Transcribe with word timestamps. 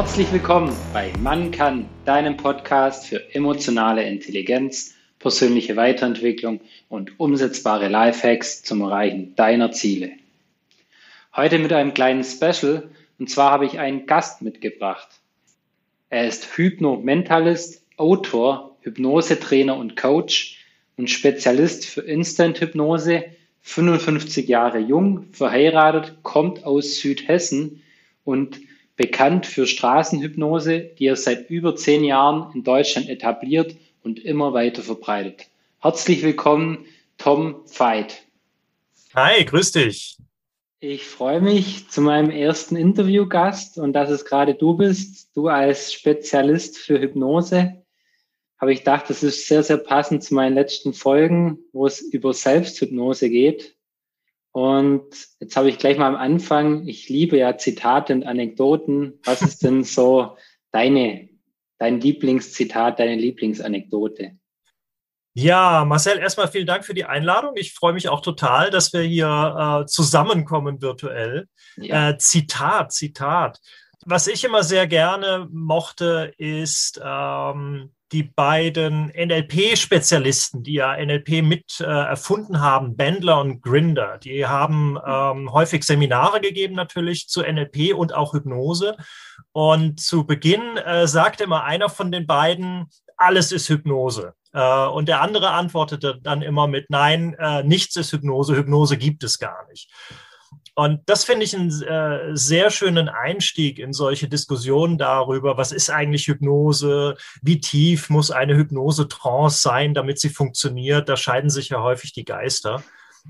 Herzlich 0.00 0.32
willkommen 0.32 0.74
bei 0.94 1.12
Man 1.20 1.50
kann, 1.50 1.86
deinem 2.06 2.38
Podcast 2.38 3.06
für 3.06 3.34
emotionale 3.34 4.02
Intelligenz, 4.04 4.94
persönliche 5.18 5.76
Weiterentwicklung 5.76 6.62
und 6.88 7.20
umsetzbare 7.20 7.88
Lifehacks 7.88 8.62
zum 8.62 8.80
Erreichen 8.80 9.36
deiner 9.36 9.72
Ziele. 9.72 10.12
Heute 11.36 11.58
mit 11.58 11.74
einem 11.74 11.92
kleinen 11.92 12.24
Special 12.24 12.88
und 13.18 13.28
zwar 13.28 13.50
habe 13.50 13.66
ich 13.66 13.78
einen 13.78 14.06
Gast 14.06 14.40
mitgebracht. 14.40 15.20
Er 16.08 16.26
ist 16.26 16.56
Hypnomentalist, 16.56 17.84
Autor, 17.98 18.78
Hypnosetrainer 18.80 19.76
und 19.76 19.98
Coach 19.98 20.64
und 20.96 21.10
Spezialist 21.10 21.84
für 21.84 22.00
Instant-Hypnose, 22.00 23.24
55 23.60 24.48
Jahre 24.48 24.78
jung, 24.78 25.26
verheiratet, 25.32 26.16
kommt 26.22 26.64
aus 26.64 26.94
Südhessen 26.96 27.82
und 28.24 28.60
bekannt 29.00 29.46
für 29.46 29.66
Straßenhypnose, 29.66 30.78
die 30.98 31.06
er 31.06 31.16
seit 31.16 31.48
über 31.48 31.74
zehn 31.74 32.04
Jahren 32.04 32.54
in 32.54 32.64
Deutschland 32.64 33.08
etabliert 33.08 33.74
und 34.04 34.22
immer 34.22 34.52
weiter 34.52 34.82
verbreitet. 34.82 35.46
Herzlich 35.78 36.22
willkommen, 36.22 36.84
Tom 37.16 37.62
Veit. 37.64 38.26
Hi, 39.14 39.42
grüß 39.42 39.72
dich. 39.72 40.18
Ich 40.80 41.06
freue 41.06 41.40
mich 41.40 41.88
zu 41.88 42.02
meinem 42.02 42.28
ersten 42.28 42.76
Interviewgast 42.76 43.78
und 43.78 43.94
dass 43.94 44.10
es 44.10 44.26
gerade 44.26 44.54
du 44.54 44.76
bist. 44.76 45.34
Du 45.34 45.48
als 45.48 45.94
Spezialist 45.94 46.76
für 46.76 47.00
Hypnose 47.00 47.82
habe 48.58 48.74
ich 48.74 48.80
gedacht, 48.80 49.08
das 49.08 49.22
ist 49.22 49.46
sehr, 49.46 49.62
sehr 49.62 49.78
passend 49.78 50.22
zu 50.24 50.34
meinen 50.34 50.54
letzten 50.54 50.92
Folgen, 50.92 51.58
wo 51.72 51.86
es 51.86 52.02
über 52.02 52.34
Selbsthypnose 52.34 53.30
geht. 53.30 53.74
Und 54.52 55.04
jetzt 55.38 55.56
habe 55.56 55.68
ich 55.68 55.78
gleich 55.78 55.96
mal 55.96 56.08
am 56.08 56.16
Anfang, 56.16 56.86
ich 56.86 57.08
liebe 57.08 57.36
ja 57.38 57.56
Zitate 57.56 58.12
und 58.12 58.24
Anekdoten. 58.24 59.20
Was 59.24 59.42
ist 59.42 59.62
denn 59.62 59.84
so 59.84 60.36
deine, 60.72 61.28
dein 61.78 62.00
Lieblingszitat, 62.00 62.98
deine 62.98 63.14
Lieblingsanekdote? 63.14 64.32
Ja, 65.34 65.84
Marcel, 65.84 66.18
erstmal 66.18 66.48
vielen 66.48 66.66
Dank 66.66 66.84
für 66.84 66.94
die 66.94 67.04
Einladung. 67.04 67.52
Ich 67.54 67.72
freue 67.72 67.92
mich 67.92 68.08
auch 68.08 68.20
total, 68.20 68.70
dass 68.70 68.92
wir 68.92 69.02
hier 69.02 69.82
äh, 69.82 69.86
zusammenkommen 69.86 70.82
virtuell. 70.82 71.46
Ja. 71.76 72.10
Äh, 72.10 72.18
Zitat, 72.18 72.92
Zitat. 72.92 73.60
Was 74.04 74.26
ich 74.26 74.44
immer 74.44 74.64
sehr 74.64 74.88
gerne 74.88 75.46
mochte, 75.52 76.32
ist 76.36 77.00
ähm, 77.04 77.92
die 78.12 78.24
beiden 78.24 79.12
NLP-Spezialisten, 79.14 80.62
die 80.62 80.74
ja 80.74 80.96
NLP 80.96 81.42
mit 81.42 81.80
äh, 81.80 81.84
erfunden 81.84 82.60
haben, 82.60 82.96
Bandler 82.96 83.40
und 83.40 83.62
Grinder, 83.62 84.18
die 84.18 84.46
haben 84.46 84.98
ähm, 85.06 85.52
häufig 85.52 85.84
Seminare 85.84 86.40
gegeben 86.40 86.74
natürlich 86.74 87.28
zu 87.28 87.42
NLP 87.42 87.94
und 87.94 88.14
auch 88.14 88.34
Hypnose. 88.34 88.96
Und 89.52 90.00
zu 90.00 90.26
Beginn 90.26 90.76
äh, 90.76 91.06
sagte 91.06 91.44
immer 91.44 91.64
einer 91.64 91.88
von 91.88 92.10
den 92.10 92.26
beiden, 92.26 92.86
alles 93.16 93.52
ist 93.52 93.68
Hypnose. 93.68 94.34
Äh, 94.52 94.86
und 94.86 95.08
der 95.08 95.20
andere 95.20 95.50
antwortete 95.50 96.18
dann 96.20 96.42
immer 96.42 96.66
mit, 96.66 96.90
nein, 96.90 97.34
äh, 97.38 97.62
nichts 97.62 97.96
ist 97.96 98.12
Hypnose, 98.12 98.56
Hypnose 98.56 98.96
gibt 98.96 99.22
es 99.22 99.38
gar 99.38 99.66
nicht. 99.68 99.90
Und 100.80 101.02
das 101.04 101.26
finde 101.26 101.44
ich 101.44 101.54
einen 101.54 101.82
äh, 101.82 102.34
sehr 102.34 102.70
schönen 102.70 103.10
Einstieg 103.10 103.78
in 103.78 103.92
solche 103.92 104.28
Diskussionen 104.28 104.96
darüber, 104.96 105.58
was 105.58 105.72
ist 105.72 105.90
eigentlich 105.90 106.26
Hypnose, 106.26 107.18
wie 107.42 107.60
tief 107.60 108.08
muss 108.08 108.30
eine 108.30 108.56
Hypnose-Trance 108.56 109.60
sein, 109.60 109.92
damit 109.92 110.18
sie 110.18 110.30
funktioniert. 110.30 111.10
Da 111.10 111.18
scheiden 111.18 111.50
sich 111.50 111.68
ja 111.68 111.82
häufig 111.82 112.14
die 112.14 112.24
Geister. 112.24 112.82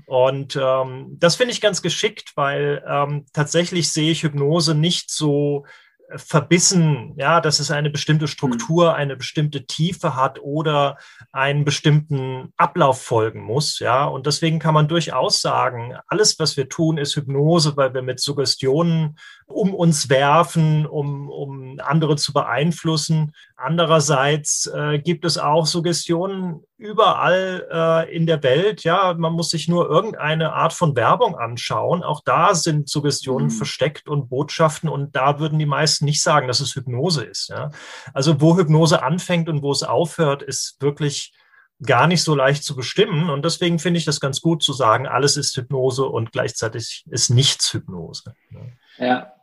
Und 0.05 0.55
ähm, 0.55 1.17
das 1.19 1.35
finde 1.35 1.51
ich 1.51 1.59
ganz 1.59 1.81
geschickt, 1.81 2.31
weil 2.35 2.85
ähm, 2.87 3.25
tatsächlich 3.33 3.91
sehe 3.91 4.11
ich 4.11 4.23
Hypnose 4.23 4.73
nicht 4.73 5.11
so 5.11 5.65
verbissen, 6.15 7.13
ja, 7.17 7.41
dass 7.41 7.59
es 7.59 7.71
eine 7.71 7.89
bestimmte 7.89 8.27
Struktur, 8.27 8.91
mhm. 8.91 8.95
eine 8.95 9.15
bestimmte 9.15 9.65
Tiefe 9.65 10.15
hat 10.15 10.39
oder 10.41 10.97
einen 11.31 11.65
bestimmten 11.65 12.53
Ablauf 12.57 13.01
folgen 13.01 13.41
muss, 13.41 13.79
ja. 13.79 14.05
Und 14.05 14.25
deswegen 14.25 14.59
kann 14.59 14.73
man 14.73 14.87
durchaus 14.87 15.41
sagen, 15.41 15.95
alles, 16.07 16.39
was 16.39 16.57
wir 16.57 16.69
tun, 16.69 16.97
ist 16.97 17.15
Hypnose, 17.15 17.77
weil 17.77 17.93
wir 17.93 18.01
mit 18.01 18.19
Suggestionen 18.19 19.17
um 19.45 19.73
uns 19.73 20.09
werfen, 20.09 20.85
um, 20.85 21.29
um 21.29 21.60
andere 21.81 22.15
zu 22.15 22.33
beeinflussen. 22.33 23.33
Andererseits 23.55 24.67
äh, 24.67 24.99
gibt 24.99 25.25
es 25.25 25.37
auch 25.37 25.65
Suggestionen 25.65 26.63
überall 26.77 27.67
äh, 27.71 28.15
in 28.15 28.25
der 28.25 28.41
Welt. 28.43 28.83
Ja, 28.83 29.13
man 29.13 29.33
muss 29.33 29.49
sich 29.49 29.67
nur 29.67 29.89
irgendeine 29.89 30.53
Art 30.53 30.73
von 30.73 30.95
Werbung 30.95 31.35
anschauen. 31.35 32.03
Auch 32.03 32.21
da 32.23 32.55
sind 32.55 32.89
Suggestionen 32.89 33.47
mhm. 33.47 33.51
versteckt 33.51 34.09
und 34.09 34.29
Botschaften 34.29 34.89
und 34.89 35.15
da 35.15 35.39
würden 35.39 35.59
die 35.59 35.65
meisten 35.65 36.05
nicht 36.05 36.21
sagen, 36.21 36.47
dass 36.47 36.59
es 36.59 36.75
Hypnose 36.75 37.23
ist. 37.23 37.49
Ja? 37.49 37.69
Also 38.13 38.41
wo 38.41 38.57
Hypnose 38.57 39.03
anfängt 39.03 39.49
und 39.49 39.61
wo 39.61 39.71
es 39.71 39.83
aufhört, 39.83 40.41
ist 40.41 40.77
wirklich 40.81 41.33
gar 41.83 42.07
nicht 42.07 42.23
so 42.23 42.35
leicht 42.35 42.63
zu 42.63 42.75
bestimmen. 42.75 43.29
Und 43.29 43.43
deswegen 43.43 43.79
finde 43.79 43.97
ich 43.97 44.05
das 44.05 44.19
ganz 44.19 44.41
gut 44.41 44.63
zu 44.63 44.73
sagen, 44.73 45.07
alles 45.07 45.37
ist 45.37 45.55
Hypnose 45.55 46.05
und 46.05 46.31
gleichzeitig 46.31 47.03
ist 47.09 47.29
nichts 47.29 47.73
Hypnose. 47.73 48.33
Ja, 48.97 49.33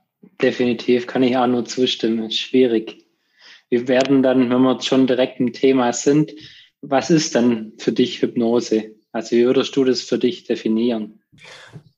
definitiv 0.40 1.06
kann 1.06 1.22
ich 1.22 1.36
auch 1.36 1.46
nur 1.46 1.64
zustimmen. 1.64 2.30
Schwierig. 2.30 3.04
Wir 3.68 3.88
werden 3.88 4.22
dann, 4.22 4.50
wenn 4.50 4.62
wir 4.62 4.80
schon 4.80 5.06
direkt 5.06 5.40
im 5.40 5.52
Thema 5.52 5.92
sind, 5.92 6.32
was 6.80 7.10
ist 7.10 7.34
dann 7.34 7.72
für 7.78 7.92
dich 7.92 8.22
Hypnose? 8.22 8.94
Also 9.12 9.36
wie 9.36 9.46
würdest 9.46 9.74
du 9.76 9.84
das 9.84 10.02
für 10.02 10.18
dich 10.18 10.44
definieren? 10.44 11.22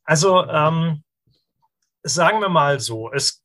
Also 0.05 0.45
ähm, 0.47 1.03
sagen 2.03 2.41
wir 2.41 2.49
mal 2.49 2.81
so, 2.81 3.11
es, 3.13 3.43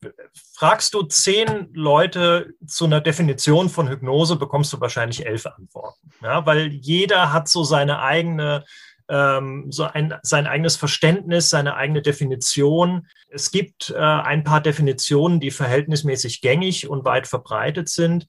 fragst 0.54 0.94
du 0.94 1.04
zehn 1.04 1.70
Leute 1.74 2.54
zu 2.66 2.86
einer 2.86 3.02
Definition 3.02 3.70
von 3.70 3.90
Hypnose, 3.90 4.38
bekommst 4.38 4.72
du 4.74 4.80
wahrscheinlich 4.80 5.26
elf 5.26 5.46
Antworten. 5.46 6.12
Ja, 6.22 6.46
weil 6.46 6.68
jeder 6.68 7.34
hat 7.34 7.50
so 7.50 7.64
seine 7.64 8.00
eigene 8.00 8.66
ähm, 9.10 9.72
so 9.72 9.84
ein, 9.84 10.14
sein 10.24 10.48
eigenes 10.48 10.76
Verständnis, 10.76 11.50
seine 11.50 11.76
eigene 11.76 12.02
Definition. 12.02 13.08
Es 13.30 13.52
gibt 13.52 13.92
äh, 13.92 14.00
ein 14.00 14.44
paar 14.44 14.62
Definitionen, 14.62 15.40
die 15.40 15.52
verhältnismäßig 15.52 16.42
gängig 16.42 16.88
und 16.88 17.06
weit 17.06 17.28
verbreitet 17.28 17.90
sind. 17.90 18.28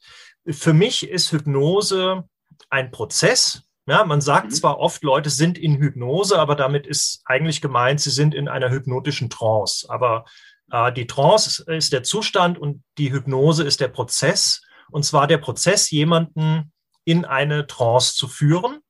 Für 0.49 0.73
mich 0.73 1.09
ist 1.09 1.33
Hypnose 1.33 2.25
ein 2.71 2.91
Prozess. 2.91 3.63
Ja, 3.89 4.05
man 4.05 4.21
sagt 4.21 4.47
mhm. 4.47 4.55
zwar 4.55 4.79
oft, 4.79 5.03
Leute 5.05 5.31
sind 5.31 5.59
in 5.59 5.77
Hypnose, 5.77 6.39
aber 6.39 6.57
damit 6.57 6.87
ist 6.87 7.23
eigentlich 7.25 7.61
gemeint, 7.61 8.01
sie 8.01 8.11
sind 8.11 8.35
in 8.35 8.49
einer 8.49 8.71
hypnotischen 8.71 9.31
Trance. 9.31 9.89
Aber 9.89 10.25
äh, 10.71 10.93
die 10.93 11.07
Trance 11.07 11.65
ist 11.73 11.93
der 11.93 12.03
Zustand 12.03 12.59
und 12.59 12.83
die 12.99 13.13
Hypnose 13.13 13.65
ist 13.65 13.81
der 13.81 13.89
Prozess. 13.89 14.63
Und 14.91 15.05
zwar 15.05 15.27
der 15.27 15.39
Prozess, 15.39 15.91
jemanden 15.91 16.73
in 17.05 17.25
eine 17.25 17.67
Trance 17.67 18.15
zu 18.15 18.29
führen 18.29 18.81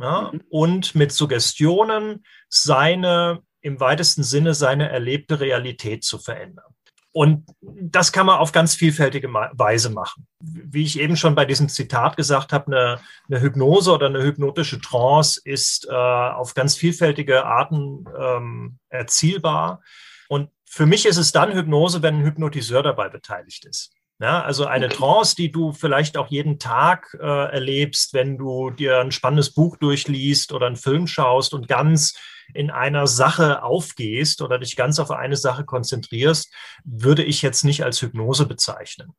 ja, 0.00 0.30
mhm. 0.32 0.42
und 0.48 0.94
mit 0.94 1.12
Suggestionen 1.12 2.24
seine, 2.48 3.42
im 3.60 3.80
weitesten 3.80 4.22
Sinne, 4.22 4.54
seine 4.54 4.88
erlebte 4.88 5.40
Realität 5.40 6.04
zu 6.04 6.18
verändern. 6.18 6.72
Und 7.12 7.44
das 7.60 8.12
kann 8.12 8.26
man 8.26 8.38
auf 8.38 8.52
ganz 8.52 8.76
vielfältige 8.76 9.28
Weise 9.32 9.90
machen. 9.90 10.28
Wie 10.40 10.84
ich 10.84 11.00
eben 11.00 11.16
schon 11.16 11.34
bei 11.34 11.44
diesem 11.44 11.68
Zitat 11.68 12.16
gesagt 12.16 12.52
habe, 12.52 12.66
eine, 12.68 13.00
eine 13.28 13.40
Hypnose 13.40 13.92
oder 13.92 14.06
eine 14.06 14.22
hypnotische 14.22 14.80
Trance 14.80 15.40
ist 15.44 15.88
äh, 15.90 15.92
auf 15.92 16.54
ganz 16.54 16.76
vielfältige 16.76 17.44
Arten 17.44 18.04
ähm, 18.16 18.78
erzielbar. 18.90 19.82
Und 20.28 20.50
für 20.64 20.86
mich 20.86 21.04
ist 21.04 21.16
es 21.16 21.32
dann 21.32 21.52
Hypnose, 21.52 22.00
wenn 22.02 22.18
ein 22.18 22.24
Hypnotiseur 22.24 22.84
dabei 22.84 23.08
beteiligt 23.08 23.64
ist. 23.64 23.92
Ja, 24.20 24.42
also 24.42 24.66
eine 24.66 24.90
Trance, 24.90 25.34
die 25.34 25.50
du 25.50 25.72
vielleicht 25.72 26.18
auch 26.18 26.28
jeden 26.28 26.58
Tag 26.58 27.16
äh, 27.18 27.24
erlebst, 27.24 28.12
wenn 28.12 28.36
du 28.36 28.68
dir 28.68 29.00
ein 29.00 29.12
spannendes 29.12 29.54
Buch 29.54 29.78
durchliest 29.78 30.52
oder 30.52 30.66
einen 30.66 30.76
Film 30.76 31.06
schaust 31.06 31.54
und 31.54 31.68
ganz 31.68 32.18
in 32.52 32.70
einer 32.70 33.06
Sache 33.06 33.62
aufgehst 33.62 34.42
oder 34.42 34.58
dich 34.58 34.76
ganz 34.76 34.98
auf 34.98 35.10
eine 35.10 35.36
Sache 35.36 35.64
konzentrierst, 35.64 36.52
würde 36.84 37.24
ich 37.24 37.40
jetzt 37.40 37.64
nicht 37.64 37.82
als 37.82 38.02
Hypnose 38.02 38.44
bezeichnen. 38.44 39.14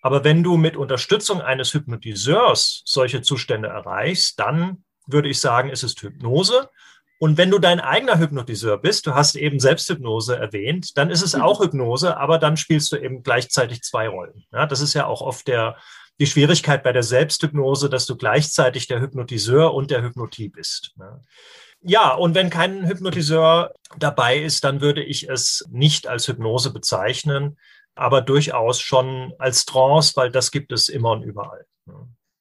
Aber 0.00 0.22
wenn 0.22 0.44
du 0.44 0.56
mit 0.56 0.76
Unterstützung 0.76 1.40
eines 1.40 1.74
Hypnotiseurs 1.74 2.82
solche 2.84 3.22
Zustände 3.22 3.66
erreichst, 3.66 4.38
dann 4.38 4.84
würde 5.08 5.28
ich 5.28 5.40
sagen, 5.40 5.70
es 5.70 5.82
ist 5.82 6.00
Hypnose. 6.02 6.70
Und 7.18 7.38
wenn 7.38 7.50
du 7.50 7.58
dein 7.58 7.80
eigener 7.80 8.18
Hypnotiseur 8.18 8.78
bist, 8.78 9.06
du 9.06 9.14
hast 9.14 9.36
eben 9.36 9.58
Selbsthypnose 9.58 10.36
erwähnt, 10.36 10.98
dann 10.98 11.10
ist 11.10 11.22
es 11.22 11.34
mhm. 11.34 11.42
auch 11.42 11.62
Hypnose, 11.62 12.16
aber 12.16 12.38
dann 12.38 12.56
spielst 12.56 12.92
du 12.92 12.96
eben 12.96 13.22
gleichzeitig 13.22 13.82
zwei 13.82 14.08
Rollen. 14.08 14.44
Ja, 14.52 14.66
das 14.66 14.80
ist 14.80 14.94
ja 14.94 15.06
auch 15.06 15.22
oft 15.22 15.48
der, 15.48 15.76
die 16.20 16.26
Schwierigkeit 16.26 16.82
bei 16.82 16.92
der 16.92 17.02
Selbsthypnose, 17.02 17.88
dass 17.88 18.06
du 18.06 18.16
gleichzeitig 18.16 18.86
der 18.86 19.00
Hypnotiseur 19.00 19.72
und 19.72 19.90
der 19.90 20.02
Hypnotie 20.02 20.48
bist. 20.48 20.92
Ja. 20.98 21.20
Ja, 21.82 22.14
und 22.14 22.34
wenn 22.34 22.50
kein 22.50 22.88
Hypnotiseur 22.88 23.72
dabei 23.98 24.38
ist, 24.38 24.64
dann 24.64 24.80
würde 24.80 25.04
ich 25.04 25.28
es 25.28 25.64
nicht 25.70 26.08
als 26.08 26.26
Hypnose 26.26 26.72
bezeichnen, 26.72 27.58
aber 27.94 28.22
durchaus 28.22 28.80
schon 28.80 29.34
als 29.38 29.66
Trance, 29.66 30.14
weil 30.16 30.30
das 30.30 30.50
gibt 30.50 30.72
es 30.72 30.88
immer 30.88 31.12
und 31.12 31.22
überall. 31.22 31.64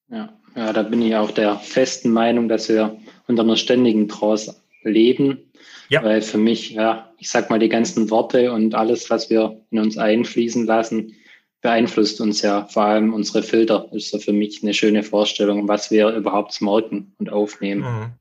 Ja, 0.10 0.33
ja 0.56 0.74
da 0.74 0.83
bin 0.83 1.01
ich 1.01 1.16
auch 1.16 1.31
der 1.31 1.57
festen 1.57 2.12
Meinung, 2.12 2.50
dass 2.50 2.69
wir 2.69 2.98
unter 3.28 3.44
einer 3.44 3.57
ständigen 3.57 4.07
Trance 4.07 4.56
leben. 4.90 5.52
Ja. 5.90 6.04
Weil 6.04 6.22
für 6.22 6.38
mich, 6.38 6.72
ja, 6.72 7.14
ich 7.18 7.30
sag 7.30 7.50
mal, 7.50 7.60
die 7.60 7.70
ganzen 7.70 8.10
Worte 8.10 8.52
und 8.52 8.76
alles, 8.76 9.10
was 9.10 9.30
wir 9.30 9.62
in 9.70 9.80
uns 9.80 9.98
einfließen 9.98 10.66
lassen, 10.66 11.16
beeinflusst 11.62 12.22
uns 12.22 12.42
ja 12.42 12.68
vor 12.68 12.84
allem 12.84 13.14
unsere 13.14 13.44
Filter. 13.44 13.90
Ist 13.92 14.12
so 14.12 14.20
für 14.20 14.34
mich 14.34 14.62
eine 14.64 14.74
schöne 14.74 15.04
Vorstellung, 15.04 15.68
was 15.68 15.92
wir 15.92 16.10
überhaupt 16.10 16.60
merken 16.62 17.16
und 17.18 17.32
aufnehmen. 17.32 17.82
Mhm. 17.82 18.14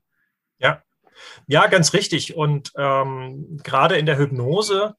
Ja, 0.59 0.83
ja, 1.47 1.67
ganz 1.67 1.93
richtig. 1.93 2.35
Und 2.35 2.71
ähm, 2.75 3.59
gerade 3.63 3.97
in 3.97 4.05
der 4.05 4.17
Hypnose 4.17 4.95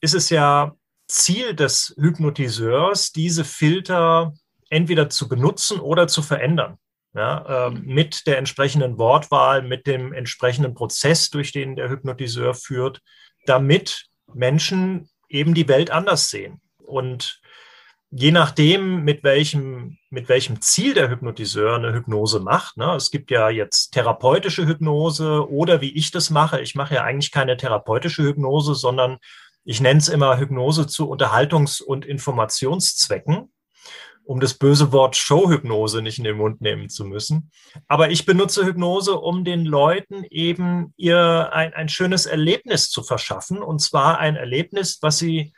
ist 0.00 0.14
es 0.14 0.30
ja 0.30 0.74
Ziel 1.08 1.54
des 1.54 1.94
Hypnotiseurs, 1.98 3.12
diese 3.12 3.44
Filter 3.44 4.32
entweder 4.70 5.10
zu 5.10 5.28
benutzen 5.28 5.80
oder 5.80 6.08
zu 6.08 6.22
verändern. 6.22 6.78
Ja, 7.14 7.66
äh, 7.66 7.70
mit 7.70 8.26
der 8.26 8.38
entsprechenden 8.38 8.96
Wortwahl, 8.98 9.62
mit 9.62 9.86
dem 9.86 10.14
entsprechenden 10.14 10.72
Prozess, 10.72 11.28
durch 11.28 11.52
den 11.52 11.76
der 11.76 11.90
Hypnotiseur 11.90 12.54
führt, 12.54 13.00
damit 13.44 14.06
Menschen 14.32 15.10
eben 15.28 15.52
die 15.52 15.68
Welt 15.68 15.90
anders 15.90 16.30
sehen. 16.30 16.62
Und 16.78 17.42
je 18.12 18.30
nachdem, 18.30 19.04
mit 19.04 19.24
welchem, 19.24 19.98
mit 20.10 20.28
welchem 20.28 20.60
Ziel 20.60 20.94
der 20.94 21.08
Hypnotiseur 21.08 21.76
eine 21.76 21.94
Hypnose 21.94 22.40
macht. 22.40 22.76
Ne? 22.76 22.94
Es 22.94 23.10
gibt 23.10 23.30
ja 23.30 23.48
jetzt 23.48 23.92
therapeutische 23.92 24.66
Hypnose 24.66 25.50
oder 25.50 25.80
wie 25.80 25.96
ich 25.96 26.10
das 26.10 26.30
mache. 26.30 26.60
Ich 26.60 26.74
mache 26.74 26.94
ja 26.96 27.02
eigentlich 27.02 27.32
keine 27.32 27.56
therapeutische 27.56 28.22
Hypnose, 28.22 28.74
sondern 28.74 29.18
ich 29.64 29.80
nenne 29.80 29.98
es 29.98 30.08
immer 30.08 30.38
Hypnose 30.38 30.86
zu 30.86 31.10
Unterhaltungs- 31.10 31.82
und 31.82 32.04
Informationszwecken, 32.04 33.50
um 34.24 34.40
das 34.40 34.54
böse 34.54 34.92
Wort 34.92 35.16
Showhypnose 35.16 36.02
nicht 36.02 36.18
in 36.18 36.24
den 36.24 36.36
Mund 36.36 36.60
nehmen 36.60 36.88
zu 36.88 37.04
müssen. 37.04 37.50
Aber 37.88 38.10
ich 38.10 38.24
benutze 38.24 38.64
Hypnose, 38.64 39.18
um 39.18 39.44
den 39.44 39.64
Leuten 39.64 40.24
eben 40.30 40.94
ihr 40.96 41.50
ein, 41.52 41.74
ein 41.74 41.88
schönes 41.88 42.26
Erlebnis 42.26 42.90
zu 42.90 43.02
verschaffen. 43.02 43.62
Und 43.62 43.80
zwar 43.80 44.18
ein 44.18 44.36
Erlebnis, 44.36 44.98
was 45.02 45.18
sie 45.18 45.52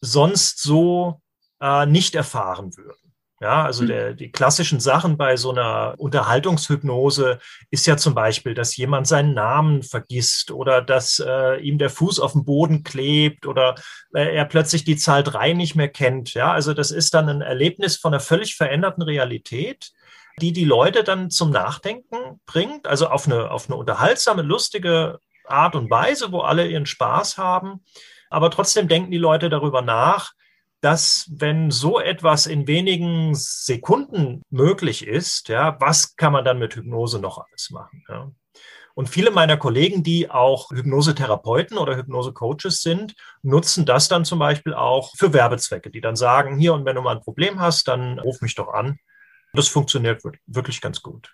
sonst 0.00 0.62
so 0.62 1.20
äh, 1.60 1.86
nicht 1.86 2.14
erfahren 2.14 2.76
würden. 2.76 3.01
Ja, 3.42 3.64
also 3.64 3.80
hm. 3.80 3.88
der, 3.88 4.14
die 4.14 4.30
klassischen 4.30 4.78
Sachen 4.78 5.16
bei 5.16 5.36
so 5.36 5.50
einer 5.50 5.94
Unterhaltungshypnose 5.98 7.40
ist 7.70 7.86
ja 7.88 7.96
zum 7.96 8.14
Beispiel, 8.14 8.54
dass 8.54 8.76
jemand 8.76 9.08
seinen 9.08 9.34
Namen 9.34 9.82
vergisst 9.82 10.52
oder 10.52 10.80
dass 10.80 11.18
äh, 11.18 11.56
ihm 11.56 11.76
der 11.76 11.90
Fuß 11.90 12.20
auf 12.20 12.32
dem 12.32 12.44
Boden 12.44 12.84
klebt 12.84 13.44
oder 13.44 13.74
äh, 14.14 14.32
er 14.36 14.44
plötzlich 14.44 14.84
die 14.84 14.96
Zahl 14.96 15.24
drei 15.24 15.54
nicht 15.54 15.74
mehr 15.74 15.88
kennt. 15.88 16.34
Ja, 16.34 16.52
also 16.52 16.72
das 16.72 16.92
ist 16.92 17.14
dann 17.14 17.28
ein 17.28 17.40
Erlebnis 17.40 17.96
von 17.96 18.14
einer 18.14 18.20
völlig 18.20 18.54
veränderten 18.54 19.02
Realität, 19.02 19.90
die 20.40 20.52
die 20.52 20.64
Leute 20.64 21.02
dann 21.02 21.28
zum 21.28 21.50
Nachdenken 21.50 22.40
bringt, 22.46 22.86
also 22.86 23.08
auf 23.08 23.26
eine, 23.26 23.50
auf 23.50 23.68
eine 23.68 23.76
unterhaltsame, 23.76 24.42
lustige 24.42 25.18
Art 25.48 25.74
und 25.74 25.90
Weise, 25.90 26.30
wo 26.30 26.42
alle 26.42 26.68
ihren 26.68 26.86
Spaß 26.86 27.38
haben. 27.38 27.84
Aber 28.30 28.52
trotzdem 28.52 28.86
denken 28.86 29.10
die 29.10 29.18
Leute 29.18 29.50
darüber 29.50 29.82
nach, 29.82 30.30
dass 30.82 31.30
wenn 31.30 31.70
so 31.70 32.00
etwas 32.00 32.46
in 32.46 32.66
wenigen 32.66 33.34
Sekunden 33.34 34.42
möglich 34.50 35.06
ist, 35.06 35.48
ja, 35.48 35.80
was 35.80 36.16
kann 36.16 36.32
man 36.32 36.44
dann 36.44 36.58
mit 36.58 36.74
Hypnose 36.74 37.20
noch 37.20 37.38
alles 37.38 37.70
machen? 37.70 38.04
Ja? 38.08 38.30
Und 38.94 39.08
viele 39.08 39.30
meiner 39.30 39.56
Kollegen, 39.56 40.02
die 40.02 40.28
auch 40.28 40.70
Hypnosetherapeuten 40.70 41.78
oder 41.78 41.96
Hypnosecoaches 41.96 42.82
sind, 42.82 43.14
nutzen 43.42 43.86
das 43.86 44.08
dann 44.08 44.24
zum 44.24 44.38
Beispiel 44.38 44.74
auch 44.74 45.12
für 45.16 45.32
Werbezwecke, 45.32 45.90
die 45.90 46.00
dann 46.00 46.16
sagen, 46.16 46.58
hier 46.58 46.74
und 46.74 46.84
wenn 46.84 46.96
du 46.96 47.02
mal 47.02 47.16
ein 47.16 47.22
Problem 47.22 47.60
hast, 47.60 47.88
dann 47.88 48.18
ruf 48.18 48.40
mich 48.40 48.54
doch 48.54 48.68
an. 48.68 48.98
Das 49.54 49.68
funktioniert 49.68 50.22
wirklich 50.46 50.80
ganz 50.80 51.00
gut. 51.00 51.32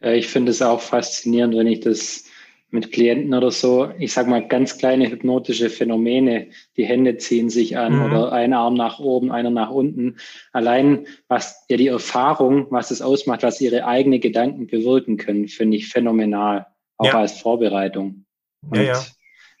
Ich 0.00 0.28
finde 0.28 0.52
es 0.52 0.62
auch 0.62 0.80
faszinierend, 0.80 1.56
wenn 1.56 1.66
ich 1.66 1.80
das 1.80 2.24
mit 2.70 2.92
Klienten 2.92 3.32
oder 3.32 3.50
so, 3.50 3.90
ich 3.98 4.12
sag 4.12 4.26
mal, 4.26 4.46
ganz 4.46 4.76
kleine 4.76 5.10
hypnotische 5.10 5.70
Phänomene. 5.70 6.48
Die 6.76 6.84
Hände 6.84 7.16
ziehen 7.16 7.48
sich 7.48 7.78
an 7.78 7.96
mhm. 7.96 8.04
oder 8.04 8.32
ein 8.32 8.52
Arm 8.52 8.74
nach 8.74 8.98
oben, 8.98 9.32
einer 9.32 9.50
nach 9.50 9.70
unten. 9.70 10.16
Allein 10.52 11.06
was 11.28 11.64
ja 11.68 11.78
die 11.78 11.86
Erfahrung, 11.86 12.66
was 12.70 12.90
es 12.90 13.00
ausmacht, 13.00 13.42
was 13.42 13.60
ihre 13.60 13.86
eigenen 13.86 14.20
Gedanken 14.20 14.66
bewirken 14.66 15.16
können, 15.16 15.48
finde 15.48 15.78
ich 15.78 15.88
phänomenal. 15.88 16.66
Auch 16.98 17.06
ja. 17.06 17.20
als 17.20 17.40
Vorbereitung. 17.40 18.24
Und 18.68 18.76
ja, 18.76 18.82
ja. 18.82 19.06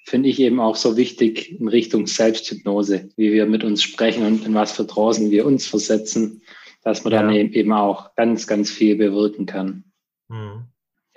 finde 0.04 0.28
ich 0.28 0.40
eben 0.40 0.58
auch 0.58 0.74
so 0.74 0.96
wichtig 0.96 1.60
in 1.60 1.68
Richtung 1.68 2.06
Selbsthypnose, 2.08 3.10
wie 3.16 3.32
wir 3.32 3.46
mit 3.46 3.62
uns 3.62 3.82
sprechen 3.82 4.26
und 4.26 4.44
in 4.44 4.54
was 4.54 4.72
für 4.72 4.84
draußen 4.84 5.30
wir 5.30 5.46
uns 5.46 5.66
versetzen, 5.66 6.42
dass 6.82 7.04
man 7.04 7.12
dann 7.12 7.30
eben 7.30 7.72
auch 7.72 8.14
ganz, 8.16 8.48
ganz 8.48 8.70
viel 8.70 8.96
bewirken 8.96 9.46
kann. 9.46 9.84
Mhm. 10.28 10.64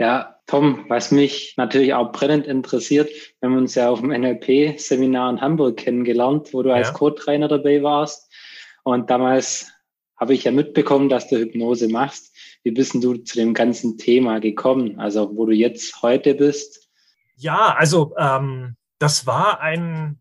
Ja, 0.01 0.35
Tom, 0.47 0.85
was 0.87 1.11
mich 1.11 1.53
natürlich 1.57 1.93
auch 1.93 2.11
brennend 2.11 2.47
interessiert, 2.47 3.07
wir 3.39 3.47
haben 3.47 3.57
uns 3.57 3.75
ja 3.75 3.91
auf 3.91 3.99
dem 3.99 4.09
NLP-Seminar 4.09 5.29
in 5.29 5.41
Hamburg 5.41 5.77
kennengelernt, 5.77 6.55
wo 6.55 6.63
du 6.63 6.69
ja. 6.69 6.77
als 6.77 6.91
Co-Trainer 6.93 7.47
dabei 7.47 7.83
warst. 7.83 8.33
Und 8.81 9.11
damals 9.11 9.71
habe 10.19 10.33
ich 10.33 10.43
ja 10.43 10.51
mitbekommen, 10.51 11.07
dass 11.07 11.29
du 11.29 11.37
Hypnose 11.37 11.87
machst. 11.87 12.35
Wie 12.63 12.71
bist 12.71 12.95
du 12.95 13.13
zu 13.13 13.35
dem 13.35 13.53
ganzen 13.53 13.99
Thema 13.99 14.39
gekommen? 14.39 14.99
Also, 14.99 15.37
wo 15.37 15.45
du 15.45 15.53
jetzt 15.53 16.01
heute 16.01 16.33
bist? 16.33 16.89
Ja, 17.35 17.75
also 17.77 18.15
ähm, 18.17 18.77
das 18.97 19.27
war 19.27 19.61
ein, 19.61 20.19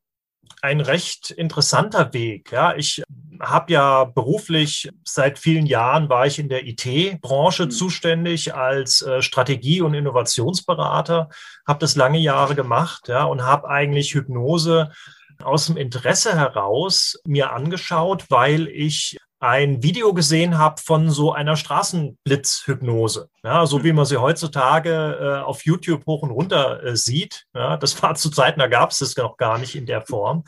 ein 0.60 0.82
recht 0.82 1.30
interessanter 1.30 2.12
Weg. 2.12 2.52
Ja, 2.52 2.76
ich 2.76 3.02
habe 3.40 3.72
ja 3.72 4.04
beruflich 4.04 4.90
seit 5.04 5.38
vielen 5.38 5.66
Jahren 5.66 6.08
war 6.08 6.26
ich 6.26 6.38
in 6.38 6.48
der 6.48 6.66
IT-Branche 6.66 7.66
mhm. 7.66 7.70
zuständig 7.70 8.54
als 8.54 9.02
äh, 9.02 9.22
Strategie- 9.22 9.80
und 9.80 9.94
Innovationsberater, 9.94 11.28
habe 11.66 11.78
das 11.78 11.96
lange 11.96 12.18
Jahre 12.18 12.54
gemacht 12.54 13.08
ja, 13.08 13.24
und 13.24 13.42
habe 13.42 13.68
eigentlich 13.68 14.14
Hypnose 14.14 14.90
aus 15.42 15.66
dem 15.66 15.76
Interesse 15.76 16.36
heraus 16.36 17.18
mir 17.24 17.52
angeschaut, 17.52 18.26
weil 18.28 18.68
ich 18.68 19.16
ein 19.40 19.82
Video 19.82 20.12
gesehen 20.12 20.58
habe 20.58 20.80
von 20.82 21.08
so 21.08 21.32
einer 21.32 21.56
Straßenblitzhypnose, 21.56 23.30
ja, 23.42 23.64
so 23.64 23.82
wie 23.82 23.94
man 23.94 24.04
sie 24.04 24.18
heutzutage 24.18 25.18
äh, 25.18 25.42
auf 25.42 25.64
YouTube 25.64 26.04
hoch 26.06 26.22
und 26.22 26.30
runter 26.30 26.84
äh, 26.84 26.94
sieht. 26.94 27.46
Ja, 27.54 27.78
das 27.78 28.00
war 28.02 28.14
zu 28.14 28.30
Zeiten, 28.30 28.60
da 28.60 28.66
gab 28.66 28.90
es 28.90 28.98
das 28.98 29.16
noch 29.16 29.38
gar 29.38 29.56
nicht 29.56 29.74
in 29.74 29.86
der 29.86 30.02
Form. 30.02 30.44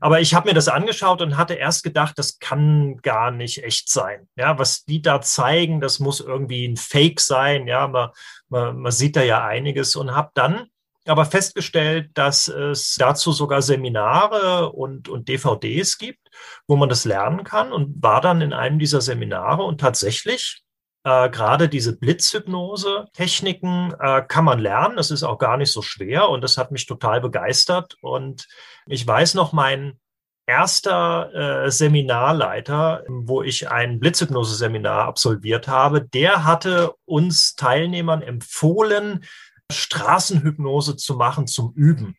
Aber 0.00 0.20
ich 0.20 0.32
habe 0.32 0.48
mir 0.48 0.54
das 0.54 0.68
angeschaut 0.68 1.22
und 1.22 1.36
hatte 1.36 1.54
erst 1.54 1.82
gedacht, 1.82 2.18
das 2.18 2.38
kann 2.38 2.98
gar 2.98 3.32
nicht 3.32 3.64
echt 3.64 3.90
sein. 3.90 4.28
Ja, 4.36 4.56
was 4.60 4.84
die 4.84 5.02
da 5.02 5.20
zeigen, 5.20 5.80
das 5.80 5.98
muss 5.98 6.20
irgendwie 6.20 6.66
ein 6.66 6.76
Fake 6.76 7.20
sein. 7.20 7.66
Ja, 7.66 7.88
man, 7.88 8.10
man, 8.48 8.78
man 8.78 8.92
sieht 8.92 9.16
da 9.16 9.22
ja 9.22 9.44
einiges 9.44 9.96
und 9.96 10.14
habe 10.14 10.30
dann 10.34 10.68
aber 11.08 11.24
festgestellt, 11.24 12.10
dass 12.14 12.48
es 12.48 12.96
dazu 12.96 13.32
sogar 13.32 13.62
Seminare 13.62 14.72
und, 14.72 15.08
und 15.08 15.28
DVDs 15.28 15.98
gibt, 15.98 16.30
wo 16.66 16.76
man 16.76 16.88
das 16.88 17.04
lernen 17.04 17.44
kann 17.44 17.72
und 17.72 18.02
war 18.02 18.20
dann 18.20 18.40
in 18.40 18.52
einem 18.52 18.78
dieser 18.78 19.00
Seminare 19.00 19.62
und 19.62 19.80
tatsächlich 19.80 20.62
äh, 21.04 21.30
gerade 21.30 21.68
diese 21.68 21.96
Blitzhypnose-Techniken 21.96 23.94
äh, 24.00 24.22
kann 24.26 24.44
man 24.44 24.58
lernen. 24.58 24.96
Das 24.96 25.12
ist 25.12 25.22
auch 25.22 25.38
gar 25.38 25.56
nicht 25.56 25.70
so 25.70 25.80
schwer 25.80 26.28
und 26.28 26.42
das 26.42 26.58
hat 26.58 26.72
mich 26.72 26.86
total 26.86 27.20
begeistert. 27.20 27.96
Und 28.00 28.48
ich 28.86 29.06
weiß 29.06 29.34
noch, 29.34 29.52
mein 29.52 30.00
erster 30.46 31.64
äh, 31.64 31.70
Seminarleiter, 31.70 33.04
wo 33.08 33.42
ich 33.42 33.70
ein 33.70 34.00
Blitzhypnose-Seminar 34.00 35.04
absolviert 35.06 35.68
habe, 35.68 36.02
der 36.02 36.44
hatte 36.44 36.92
uns 37.04 37.54
Teilnehmern 37.54 38.22
empfohlen, 38.22 39.24
Straßenhypnose 39.72 40.96
zu 40.96 41.14
machen 41.14 41.46
zum 41.46 41.72
Üben. 41.74 42.16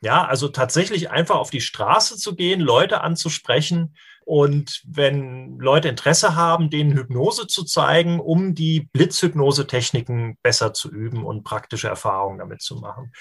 Ja, 0.00 0.26
also 0.26 0.48
tatsächlich 0.48 1.10
einfach 1.10 1.36
auf 1.36 1.50
die 1.50 1.60
Straße 1.60 2.16
zu 2.16 2.34
gehen, 2.34 2.60
Leute 2.60 3.02
anzusprechen 3.02 3.94
und 4.24 4.82
wenn 4.84 5.58
Leute 5.58 5.88
Interesse 5.88 6.34
haben, 6.34 6.70
denen 6.70 6.92
Hypnose 6.92 7.46
zu 7.46 7.64
zeigen, 7.64 8.18
um 8.18 8.54
die 8.54 8.88
Blitzhypnose-Techniken 8.92 10.38
besser 10.42 10.74
zu 10.74 10.90
üben 10.90 11.24
und 11.24 11.44
praktische 11.44 11.88
Erfahrungen 11.88 12.38
damit 12.38 12.62
zu 12.62 12.76
machen. 12.76 13.12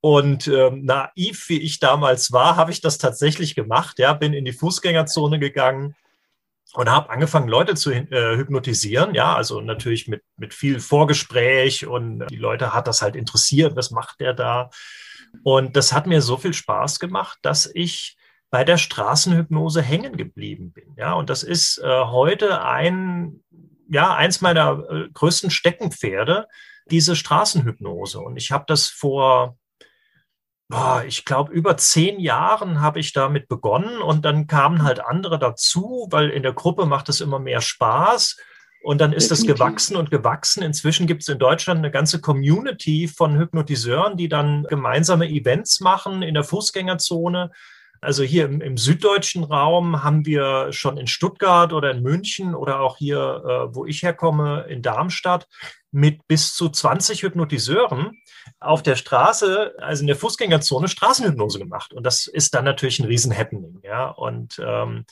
Und 0.00 0.46
ähm, 0.48 0.84
naiv 0.84 1.48
wie 1.48 1.60
ich 1.60 1.80
damals 1.80 2.32
war, 2.32 2.56
habe 2.56 2.70
ich 2.70 2.80
das 2.80 2.98
tatsächlich 2.98 3.54
gemacht. 3.54 3.98
Ja, 3.98 4.12
bin 4.12 4.32
in 4.32 4.44
die 4.44 4.52
Fußgängerzone 4.52 5.38
gegangen, 5.38 5.94
und 6.78 6.88
habe 6.88 7.10
angefangen, 7.10 7.48
Leute 7.48 7.74
zu 7.74 7.90
äh, 7.90 8.36
hypnotisieren. 8.36 9.12
Ja, 9.12 9.34
also 9.34 9.60
natürlich 9.60 10.06
mit, 10.06 10.22
mit 10.36 10.54
viel 10.54 10.78
Vorgespräch 10.78 11.88
und 11.88 12.24
die 12.30 12.36
Leute 12.36 12.72
hat 12.72 12.86
das 12.86 13.02
halt 13.02 13.16
interessiert, 13.16 13.74
was 13.74 13.90
macht 13.90 14.20
der 14.20 14.32
da? 14.32 14.70
Und 15.42 15.74
das 15.74 15.92
hat 15.92 16.06
mir 16.06 16.22
so 16.22 16.36
viel 16.36 16.54
Spaß 16.54 17.00
gemacht, 17.00 17.40
dass 17.42 17.68
ich 17.74 18.16
bei 18.50 18.62
der 18.62 18.78
Straßenhypnose 18.78 19.82
hängen 19.82 20.16
geblieben 20.16 20.70
bin. 20.70 20.94
Ja, 20.96 21.14
und 21.14 21.30
das 21.30 21.42
ist 21.42 21.78
äh, 21.78 22.04
heute 22.04 22.62
ein, 22.62 23.42
ja, 23.90 24.14
eins 24.14 24.40
meiner 24.40 24.84
äh, 24.88 25.08
größten 25.12 25.50
Steckenpferde, 25.50 26.46
diese 26.92 27.16
Straßenhypnose. 27.16 28.20
Und 28.20 28.36
ich 28.36 28.52
habe 28.52 28.66
das 28.68 28.86
vor 28.86 29.58
boah, 30.68 31.02
ich 31.06 31.24
glaube, 31.24 31.52
über 31.52 31.76
zehn 31.76 32.20
Jahren 32.20 32.80
habe 32.80 33.00
ich 33.00 33.12
damit 33.12 33.48
begonnen 33.48 34.02
und 34.02 34.24
dann 34.24 34.46
kamen 34.46 34.82
halt 34.82 35.00
andere 35.00 35.38
dazu, 35.38 36.06
weil 36.10 36.28
in 36.30 36.42
der 36.42 36.52
Gruppe 36.52 36.86
macht 36.86 37.08
es 37.08 37.20
immer 37.20 37.38
mehr 37.38 37.60
Spaß. 37.60 38.36
Und 38.82 39.00
dann 39.00 39.12
ist 39.12 39.30
das 39.30 39.42
gewachsen 39.42 39.96
und 39.96 40.10
gewachsen. 40.10 40.62
Inzwischen 40.62 41.06
gibt 41.06 41.22
es 41.22 41.28
in 41.28 41.38
Deutschland 41.38 41.78
eine 41.78 41.90
ganze 41.90 42.20
Community 42.20 43.08
von 43.08 43.36
Hypnotiseuren, 43.36 44.16
die 44.16 44.28
dann 44.28 44.64
gemeinsame 44.64 45.28
Events 45.28 45.80
machen 45.80 46.22
in 46.22 46.34
der 46.34 46.44
Fußgängerzone 46.44 47.50
Also 48.00 48.22
hier 48.22 48.44
im, 48.44 48.60
im, 48.60 48.76
süddeutschen 48.76 49.42
Raum 49.42 50.04
haben 50.04 50.24
wir 50.26 50.72
schon 50.72 50.96
in 50.96 51.08
Stuttgart 51.08 51.72
oder 51.72 51.90
in 51.90 52.02
München 52.02 52.54
oder 52.54 52.80
auch 52.80 52.98
hier, 52.98 53.18
äh, 53.18 53.74
wo 53.74 53.84
ich 53.84 54.02
herkomme, 54.02 54.66
in 54.68 54.80
Darmstadt, 54.80 55.48
mit 55.90 56.26
bis 56.28 56.54
zu 56.54 56.68
20 56.68 57.22
Hypnotiseuren 57.22 58.20
auf 58.60 58.82
der 58.82 58.96
Straße, 58.96 59.74
also 59.78 60.02
in 60.02 60.06
der 60.06 60.16
Fußgängerzone, 60.16 60.88
Straßenhypnose 60.88 61.58
gemacht. 61.58 61.92
Und 61.92 62.04
das 62.04 62.26
ist 62.26 62.54
dann 62.54 62.64
natürlich 62.64 62.98
ein 62.98 63.06
Riesen-Happening. 63.06 63.80
Ja? 63.82 64.08
Und 64.08 64.60
ähm, 64.64 65.04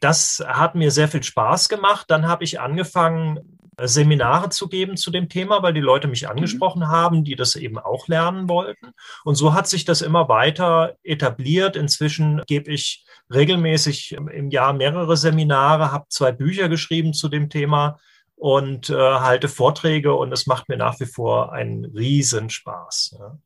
das 0.00 0.42
hat 0.46 0.74
mir 0.74 0.90
sehr 0.90 1.08
viel 1.08 1.22
Spaß 1.22 1.68
gemacht. 1.68 2.06
Dann 2.08 2.28
habe 2.28 2.44
ich 2.44 2.60
angefangen, 2.60 3.58
Seminare 3.82 4.48
zu 4.48 4.68
geben 4.68 4.96
zu 4.96 5.10
dem 5.10 5.28
Thema, 5.28 5.62
weil 5.62 5.74
die 5.74 5.80
Leute 5.80 6.08
mich 6.08 6.22
mhm. 6.22 6.30
angesprochen 6.30 6.80
mhm. 6.80 6.88
haben, 6.88 7.24
die 7.24 7.36
das 7.36 7.56
eben 7.56 7.78
auch 7.78 8.08
lernen 8.08 8.48
wollten. 8.48 8.92
Und 9.24 9.34
so 9.34 9.52
hat 9.52 9.68
sich 9.68 9.84
das 9.84 10.00
immer 10.00 10.28
weiter 10.28 10.96
etabliert. 11.02 11.76
Inzwischen 11.76 12.42
gebe 12.46 12.72
ich 12.72 13.04
regelmäßig 13.32 14.12
im 14.12 14.50
Jahr 14.50 14.72
mehrere 14.72 15.16
Seminare, 15.16 15.92
habe 15.92 16.06
zwei 16.08 16.32
Bücher 16.32 16.68
geschrieben 16.68 17.12
zu 17.12 17.28
dem 17.28 17.50
Thema 17.50 17.98
und 18.36 18.90
äh, 18.90 18.94
halte 18.94 19.48
Vorträge 19.48 20.14
und 20.14 20.32
es 20.32 20.46
macht 20.46 20.68
mir 20.68 20.76
nach 20.76 21.00
wie 21.00 21.06
vor 21.06 21.52
einen 21.52 21.84
Riesenspaß. 21.84 23.16
Ja. 23.18 23.38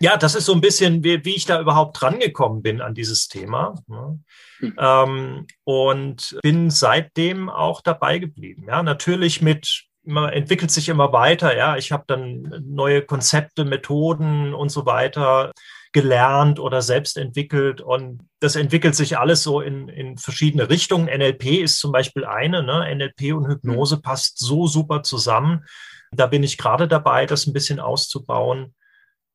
Ja, 0.00 0.16
das 0.16 0.34
ist 0.34 0.46
so 0.46 0.52
ein 0.52 0.60
bisschen, 0.60 1.04
wie, 1.04 1.24
wie 1.24 1.36
ich 1.36 1.46
da 1.46 1.60
überhaupt 1.60 2.00
drangekommen 2.00 2.62
bin 2.62 2.80
an 2.80 2.94
dieses 2.94 3.28
Thema. 3.28 3.74
Ne? 3.86 4.18
Mhm. 4.60 4.76
Ähm, 4.78 5.46
und 5.64 6.38
bin 6.42 6.70
seitdem 6.70 7.48
auch 7.48 7.80
dabei 7.80 8.18
geblieben. 8.18 8.64
Ja, 8.66 8.82
natürlich 8.82 9.40
mit, 9.40 9.84
man 10.02 10.30
entwickelt 10.30 10.70
sich 10.70 10.88
immer 10.88 11.12
weiter. 11.12 11.56
Ja, 11.56 11.76
ich 11.76 11.92
habe 11.92 12.04
dann 12.06 12.62
neue 12.66 13.02
Konzepte, 13.02 13.64
Methoden 13.64 14.52
und 14.52 14.70
so 14.70 14.84
weiter 14.84 15.52
gelernt 15.94 16.58
oder 16.58 16.82
selbst 16.82 17.16
entwickelt. 17.16 17.80
Und 17.80 18.28
das 18.40 18.56
entwickelt 18.56 18.94
sich 18.94 19.16
alles 19.16 19.42
so 19.42 19.62
in, 19.62 19.88
in 19.88 20.18
verschiedene 20.18 20.68
Richtungen. 20.68 21.06
NLP 21.06 21.62
ist 21.62 21.78
zum 21.78 21.92
Beispiel 21.92 22.26
eine. 22.26 22.62
Ne? 22.62 22.94
NLP 22.94 23.34
und 23.34 23.46
Hypnose 23.46 23.96
mhm. 23.96 24.02
passt 24.02 24.38
so 24.38 24.66
super 24.66 25.02
zusammen. 25.02 25.64
Da 26.12 26.26
bin 26.26 26.42
ich 26.42 26.58
gerade 26.58 26.86
dabei, 26.86 27.24
das 27.24 27.46
ein 27.46 27.54
bisschen 27.54 27.80
auszubauen. 27.80 28.74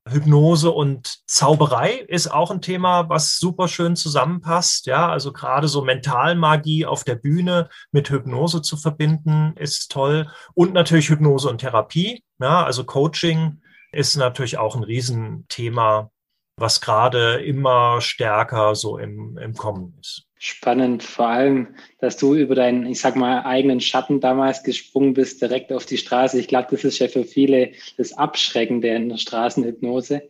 Hypnose 0.08 0.72
und 0.72 1.20
Zauberei 1.28 1.92
ist 2.08 2.28
auch 2.28 2.52
ein 2.52 2.62
Thema, 2.62 3.10
was 3.10 3.38
super 3.38 3.68
schön 3.68 3.96
zusammenpasst. 3.96 4.86
Ja, 4.86 5.10
also 5.10 5.32
gerade 5.32 5.68
so 5.68 5.82
Mentalmagie 5.82 6.86
auf 6.86 7.04
der 7.04 7.16
Bühne 7.16 7.70
mit 7.92 8.10
Hypnose 8.10 8.62
zu 8.62 8.76
verbinden, 8.76 9.54
ist 9.56 9.92
toll. 9.92 10.30
Und 10.54 10.74
natürlich 10.74 11.10
Hypnose 11.10 11.50
und 11.50 11.60
Therapie. 11.60 12.24
Ja, 12.40 12.64
also 12.64 12.84
Coaching 12.84 13.62
ist 13.92 14.16
natürlich 14.18 14.58
auch 14.58 14.76
ein 14.76 14.84
Riesenthema, 14.84 16.12
was 16.60 16.82
gerade 16.82 17.42
immer 17.44 18.02
stärker 18.02 18.76
so 18.76 18.98
im, 18.98 19.38
im 19.38 19.54
Kommen 19.54 19.96
ist 20.00 20.30
spannend, 20.40 21.04
vor 21.04 21.28
allem, 21.28 21.76
dass 22.00 22.16
du 22.16 22.34
über 22.34 22.56
deinen, 22.56 22.86
ich 22.86 23.02
sag 23.02 23.18
mal, 23.18 23.44
eigenen 23.44 23.82
Schatten 23.82 24.22
damals 24.22 24.64
gesprungen 24.64 25.14
bist, 25.14 25.42
direkt 25.42 25.72
auf 25.74 25.86
die 25.86 25.98
Straße. 25.98 26.40
Ich 26.40 26.48
glaube, 26.48 26.70
das 26.72 26.86
ist 26.86 27.00
ja 27.00 27.10
für 27.10 27.26
viele 27.26 27.74
das 27.98 28.14
Abschreckende 28.14 28.88
in 28.88 29.10
der 29.10 29.18
Straßenhypnose. 29.18 30.24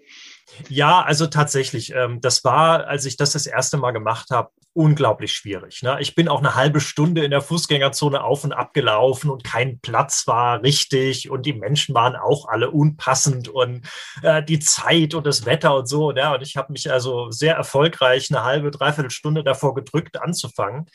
Ja, 0.68 1.04
also 1.04 1.28
tatsächlich, 1.28 1.94
ähm, 1.94 2.22
das 2.22 2.44
war, 2.44 2.88
als 2.88 3.06
ich 3.06 3.18
das 3.18 3.34
das 3.34 3.46
erste 3.46 3.78
Mal 3.78 3.92
gemacht 3.92 4.32
habe, 4.32 4.50
unglaublich 4.74 5.34
schwierig. 5.34 5.82
Ne? 5.84 5.98
Ich 6.00 6.16
bin 6.16 6.28
auch 6.28 6.40
eine 6.40 6.56
halbe 6.56 6.80
Stunde 6.80 7.24
in 7.24 7.32
der 7.32 7.42
Fußgängerzone 7.42 8.24
auf 8.24 8.44
und 8.44 8.54
ab 8.54 8.74
gelaufen 8.74 9.30
und 9.30 9.44
kein 9.44 9.80
Platz 9.80 10.28
war 10.28 10.62
richtig 10.62 11.30
und 11.30 11.46
die 11.46 11.54
Menschen 11.54 11.96
waren 11.96 12.16
auch 12.16 12.48
alle 12.48 12.72
unpassend 12.72 13.48
und 13.50 13.86
äh, 14.22 14.44
die 14.44 14.60
Zeit 14.60 15.14
und 15.16 15.26
das 15.26 15.46
Wetter 15.46 15.76
und 15.76 15.88
so. 15.88 16.14
Ja? 16.14 16.34
Und 16.36 16.42
ich 16.42 16.56
habe 16.56 16.72
mich 16.72 16.92
also 16.92 17.32
sehr 17.32 17.56
erfolgreich 17.56 18.30
eine 18.30 18.44
halbe, 18.44 18.72
dreiviertel 18.72 19.12
Stunde 19.12 19.44
davor 19.44 19.74
gedrückt 19.74 20.22
anzufangen. 20.22 20.86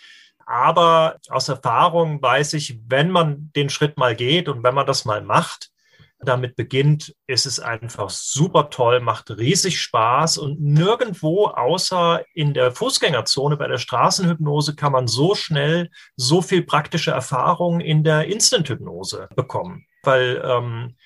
Aber 0.47 1.17
aus 1.29 1.49
Erfahrung 1.49 2.23
weiß 2.23 2.53
ich, 2.55 2.79
wenn 2.87 3.11
man 3.11 3.51
den 3.57 3.71
Schritt 3.71 3.97
mal 3.97 4.15
geht 4.15 4.49
und 4.49 4.63
wenn 4.63 4.75
man 4.75 4.87
das 4.87 5.05
mal 5.05 5.23
macht, 5.23 5.71
damit 6.25 6.57
beginnt, 6.57 7.15
ist 7.27 7.47
es 7.47 7.61
einfach 7.61 8.11
super 8.11 8.71
toll, 8.71 9.01
macht 9.01 9.31
riesig 9.31 9.81
Spaß 9.81 10.39
und 10.39 10.61
nirgendwo 10.61 11.47
außer 11.47 12.23
in 12.35 12.55
der 12.55 12.73
Fußgängerzone 12.73 13.57
bei 13.57 13.69
der 13.69 13.79
Straßenhypnose 13.79 14.75
kann 14.75 14.93
man 14.93 15.07
so 15.07 15.35
schnell 15.35 15.91
so 16.17 16.43
viel 16.43 16.63
praktische 16.63 17.11
Erfahrung 17.11 17.81
in 17.81 18.05
der 18.05 18.27
Instant-Hypnose 18.27 19.29
bekommen. 19.35 19.87
Weil 20.03 20.43
ähm, 20.45 20.97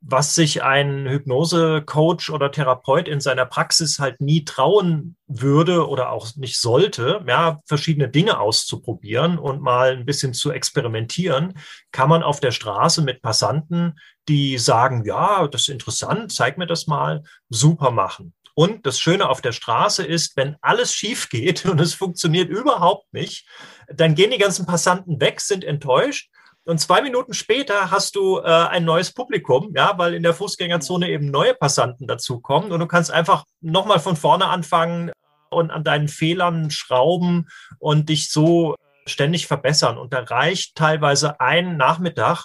was 0.00 0.34
sich 0.34 0.62
ein 0.62 1.08
Hypnose-Coach 1.08 2.30
oder 2.30 2.52
Therapeut 2.52 3.08
in 3.08 3.20
seiner 3.20 3.46
Praxis 3.46 3.98
halt 3.98 4.20
nie 4.20 4.44
trauen 4.44 5.16
würde 5.26 5.88
oder 5.88 6.10
auch 6.10 6.34
nicht 6.36 6.60
sollte, 6.60 7.24
ja, 7.26 7.60
verschiedene 7.66 8.08
Dinge 8.08 8.38
auszuprobieren 8.38 9.38
und 9.38 9.60
mal 9.60 9.96
ein 9.96 10.06
bisschen 10.06 10.34
zu 10.34 10.52
experimentieren, 10.52 11.54
kann 11.90 12.08
man 12.08 12.22
auf 12.22 12.38
der 12.40 12.52
Straße 12.52 13.02
mit 13.02 13.22
Passanten, 13.22 13.98
die 14.28 14.58
sagen, 14.58 15.04
ja, 15.04 15.48
das 15.48 15.62
ist 15.62 15.68
interessant, 15.68 16.32
zeig 16.32 16.58
mir 16.58 16.66
das 16.66 16.86
mal, 16.86 17.24
super 17.48 17.90
machen. 17.90 18.34
Und 18.54 18.86
das 18.86 18.98
Schöne 18.98 19.28
auf 19.28 19.40
der 19.40 19.52
Straße 19.52 20.04
ist, 20.04 20.36
wenn 20.36 20.56
alles 20.60 20.94
schief 20.94 21.28
geht 21.28 21.64
und 21.66 21.80
es 21.80 21.94
funktioniert 21.94 22.48
überhaupt 22.48 23.12
nicht, 23.12 23.46
dann 23.88 24.14
gehen 24.14 24.30
die 24.30 24.38
ganzen 24.38 24.64
Passanten 24.64 25.20
weg, 25.20 25.40
sind 25.40 25.64
enttäuscht 25.64 26.30
und 26.68 26.78
zwei 26.78 27.00
Minuten 27.00 27.32
später 27.32 27.90
hast 27.90 28.14
du 28.14 28.40
äh, 28.40 28.42
ein 28.42 28.84
neues 28.84 29.14
Publikum, 29.14 29.72
ja, 29.74 29.96
weil 29.96 30.12
in 30.12 30.22
der 30.22 30.34
Fußgängerzone 30.34 31.08
eben 31.08 31.30
neue 31.30 31.54
Passanten 31.54 32.06
dazukommen 32.06 32.72
und 32.72 32.80
du 32.80 32.86
kannst 32.86 33.10
einfach 33.10 33.46
nochmal 33.62 34.00
von 34.00 34.16
vorne 34.16 34.44
anfangen 34.44 35.10
und 35.48 35.70
an 35.70 35.82
deinen 35.82 36.08
Fehlern 36.08 36.70
schrauben 36.70 37.48
und 37.78 38.10
dich 38.10 38.28
so 38.28 38.74
ständig 39.06 39.46
verbessern. 39.46 39.96
Und 39.96 40.12
da 40.12 40.20
reicht 40.20 40.74
teilweise 40.74 41.40
ein 41.40 41.78
Nachmittag, 41.78 42.44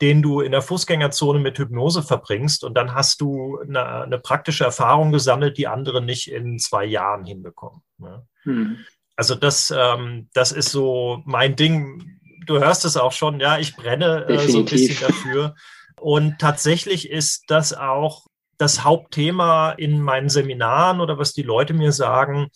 den 0.00 0.22
du 0.22 0.40
in 0.40 0.52
der 0.52 0.62
Fußgängerzone 0.62 1.40
mit 1.40 1.58
Hypnose 1.58 2.04
verbringst 2.04 2.62
und 2.62 2.74
dann 2.74 2.94
hast 2.94 3.20
du 3.20 3.58
eine, 3.58 4.02
eine 4.02 4.18
praktische 4.20 4.62
Erfahrung 4.62 5.10
gesammelt, 5.10 5.58
die 5.58 5.66
andere 5.66 6.00
nicht 6.00 6.30
in 6.30 6.60
zwei 6.60 6.84
Jahren 6.84 7.24
hinbekommen. 7.24 7.82
Ne? 7.98 8.24
Hm. 8.44 8.76
Also 9.16 9.34
das, 9.34 9.74
ähm, 9.76 10.28
das 10.32 10.52
ist 10.52 10.70
so 10.70 11.22
mein 11.24 11.56
Ding 11.56 12.20
du 12.46 12.58
hörst 12.58 12.84
es 12.84 12.96
auch 12.96 13.12
schon, 13.12 13.40
ja, 13.40 13.58
ich 13.58 13.76
brenne 13.76 14.26
äh, 14.28 14.48
so 14.48 14.58
ein 14.58 14.64
bisschen 14.64 14.98
dafür. 15.00 15.54
Und 16.00 16.38
tatsächlich 16.38 17.10
ist 17.10 17.44
das 17.48 17.72
auch 17.72 18.26
das 18.58 18.84
Hauptthema 18.84 19.72
in 19.72 20.00
meinen 20.00 20.28
Seminaren 20.28 21.00
oder 21.00 21.18
was 21.18 21.32
die 21.32 21.42
Leute 21.42 21.74
mir 21.74 21.92
sagen. 21.92 22.48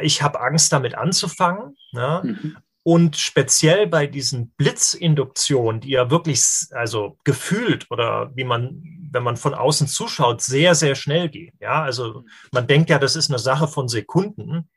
Ich 0.00 0.22
habe 0.22 0.40
Angst, 0.40 0.72
damit 0.72 0.94
anzufangen. 0.94 1.76
Ja? 1.92 2.22
Mhm. 2.24 2.56
Und 2.82 3.16
speziell 3.16 3.88
bei 3.88 4.06
diesen 4.06 4.50
Blitzinduktionen, 4.50 5.80
die 5.80 5.90
ja 5.90 6.10
wirklich, 6.10 6.44
also 6.70 7.18
gefühlt 7.24 7.86
oder 7.90 8.30
wie 8.36 8.44
man, 8.44 8.80
wenn 9.10 9.24
man 9.24 9.36
von 9.36 9.54
außen 9.54 9.88
zuschaut, 9.88 10.40
sehr, 10.40 10.76
sehr 10.76 10.94
schnell 10.94 11.28
gehen. 11.28 11.56
Ja, 11.58 11.82
also 11.82 12.24
man 12.52 12.68
denkt 12.68 12.90
ja, 12.90 13.00
das 13.00 13.16
ist 13.16 13.28
eine 13.28 13.40
Sache 13.40 13.66
von 13.66 13.88
Sekunden, 13.88 14.68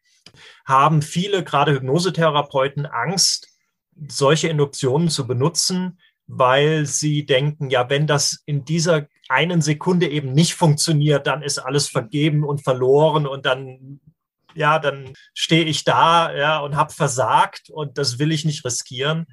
haben 0.66 1.04
viele, 1.04 1.44
gerade 1.44 1.74
Hypnosetherapeuten, 1.74 2.88
Angst, 2.88 3.50
solche 4.08 4.48
Induktionen 4.48 5.10
zu 5.10 5.28
benutzen, 5.28 6.00
weil 6.28 6.86
sie 6.86 7.26
denken, 7.26 7.70
ja, 7.70 7.90
wenn 7.90 8.08
das 8.08 8.44
in 8.46 8.64
dieser 8.66 9.08
einen 9.30 9.62
Sekunde 9.62 10.08
eben 10.08 10.32
nicht 10.32 10.54
funktioniert, 10.56 11.28
dann 11.28 11.42
ist 11.42 11.58
alles 11.60 11.88
vergeben 11.88 12.44
und 12.44 12.64
verloren 12.64 13.28
und 13.28 13.46
dann 13.46 14.00
ja, 14.56 14.80
dann 14.80 15.14
stehe 15.34 15.66
ich 15.66 15.84
da 15.84 16.36
ja, 16.36 16.60
und 16.60 16.76
habe 16.76 16.94
versagt 16.94 17.70
und 17.70 17.98
das 17.98 18.20
will 18.20 18.32
ich 18.32 18.46
nicht 18.46 18.66
riskieren. 18.66 19.26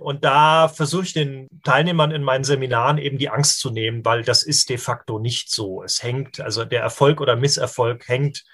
Und 0.00 0.24
da 0.24 0.68
versuche 0.68 1.02
ich 1.02 1.12
den 1.12 1.48
Teilnehmern 1.64 2.12
in 2.12 2.22
meinen 2.22 2.44
Seminaren 2.44 2.98
eben 2.98 3.18
die 3.18 3.30
Angst 3.30 3.58
zu 3.58 3.70
nehmen, 3.70 4.04
weil 4.04 4.22
das 4.22 4.44
ist 4.44 4.68
de 4.70 4.78
facto 4.78 5.18
nicht 5.18 5.50
so. 5.50 5.82
Es 5.82 6.02
hängt, 6.02 6.40
also 6.40 6.64
der 6.64 6.82
Erfolg 6.82 7.20
oder 7.20 7.34
Misserfolg 7.34 8.06
hängt 8.06 8.44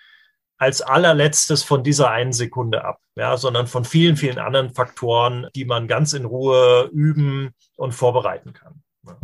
als 0.58 0.82
allerletztes 0.82 1.62
von 1.62 1.82
dieser 1.82 2.10
einen 2.10 2.32
Sekunde 2.32 2.84
ab, 2.84 2.98
ja, 3.16 3.36
sondern 3.36 3.66
von 3.66 3.84
vielen, 3.84 4.16
vielen 4.16 4.38
anderen 4.38 4.70
Faktoren, 4.74 5.48
die 5.54 5.64
man 5.64 5.88
ganz 5.88 6.12
in 6.12 6.24
Ruhe 6.24 6.88
üben 6.92 7.54
und 7.76 7.92
vorbereiten 7.92 8.52
kann. 8.52 8.82
Ja. 9.06 9.18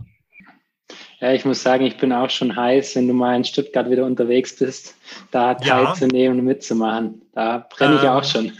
Ja, 1.20 1.34
ich 1.34 1.44
muss 1.44 1.62
sagen, 1.62 1.84
ich 1.84 1.98
bin 1.98 2.14
auch 2.14 2.30
schon 2.30 2.56
heiß, 2.56 2.96
wenn 2.96 3.06
du 3.06 3.12
mal 3.12 3.36
in 3.36 3.44
Stuttgart 3.44 3.90
wieder 3.90 4.06
unterwegs 4.06 4.56
bist, 4.56 4.96
da 5.30 5.54
teilzunehmen 5.54 6.36
ja. 6.36 6.40
und 6.40 6.46
mitzumachen. 6.46 7.22
Da 7.34 7.66
brenne 7.68 7.96
ich 7.96 8.02
ähm, 8.02 8.08
auch 8.08 8.24
schon. 8.24 8.52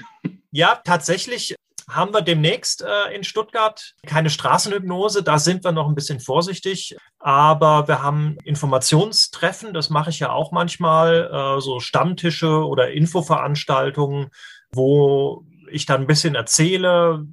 Ja, 0.53 0.79
tatsächlich 0.85 1.55
haben 1.95 2.15
wir 2.15 2.23
demnächst 2.23 2.83
äh, 2.83 3.15
in 3.15 3.25
Stuttgart 3.25 3.95
keine 4.07 4.31
Straßenhypnose. 4.31 5.23
Da 5.23 5.39
sind 5.39 5.65
wir 5.65 5.73
noch 5.73 5.89
ein 5.89 5.95
bisschen 5.95 6.21
vorsichtig. 6.21 6.97
Aber 7.19 7.89
wir 7.89 8.03
haben 8.03 8.37
Informationstreffen. 8.45 9.75
Das 9.75 9.91
mache 9.91 10.11
ich 10.11 10.21
ja 10.21 10.31
auch 10.33 10.53
manchmal. 10.53 11.31
Äh, 11.33 11.61
so 11.61 11.81
Stammtische 11.81 12.67
oder 12.67 12.91
Infoveranstaltungen, 12.91 14.31
wo 14.73 15.45
ich 15.71 15.87
dann 15.87 16.03
ein 16.03 16.07
bisschen 16.07 16.35
erzähle, 16.35 17.27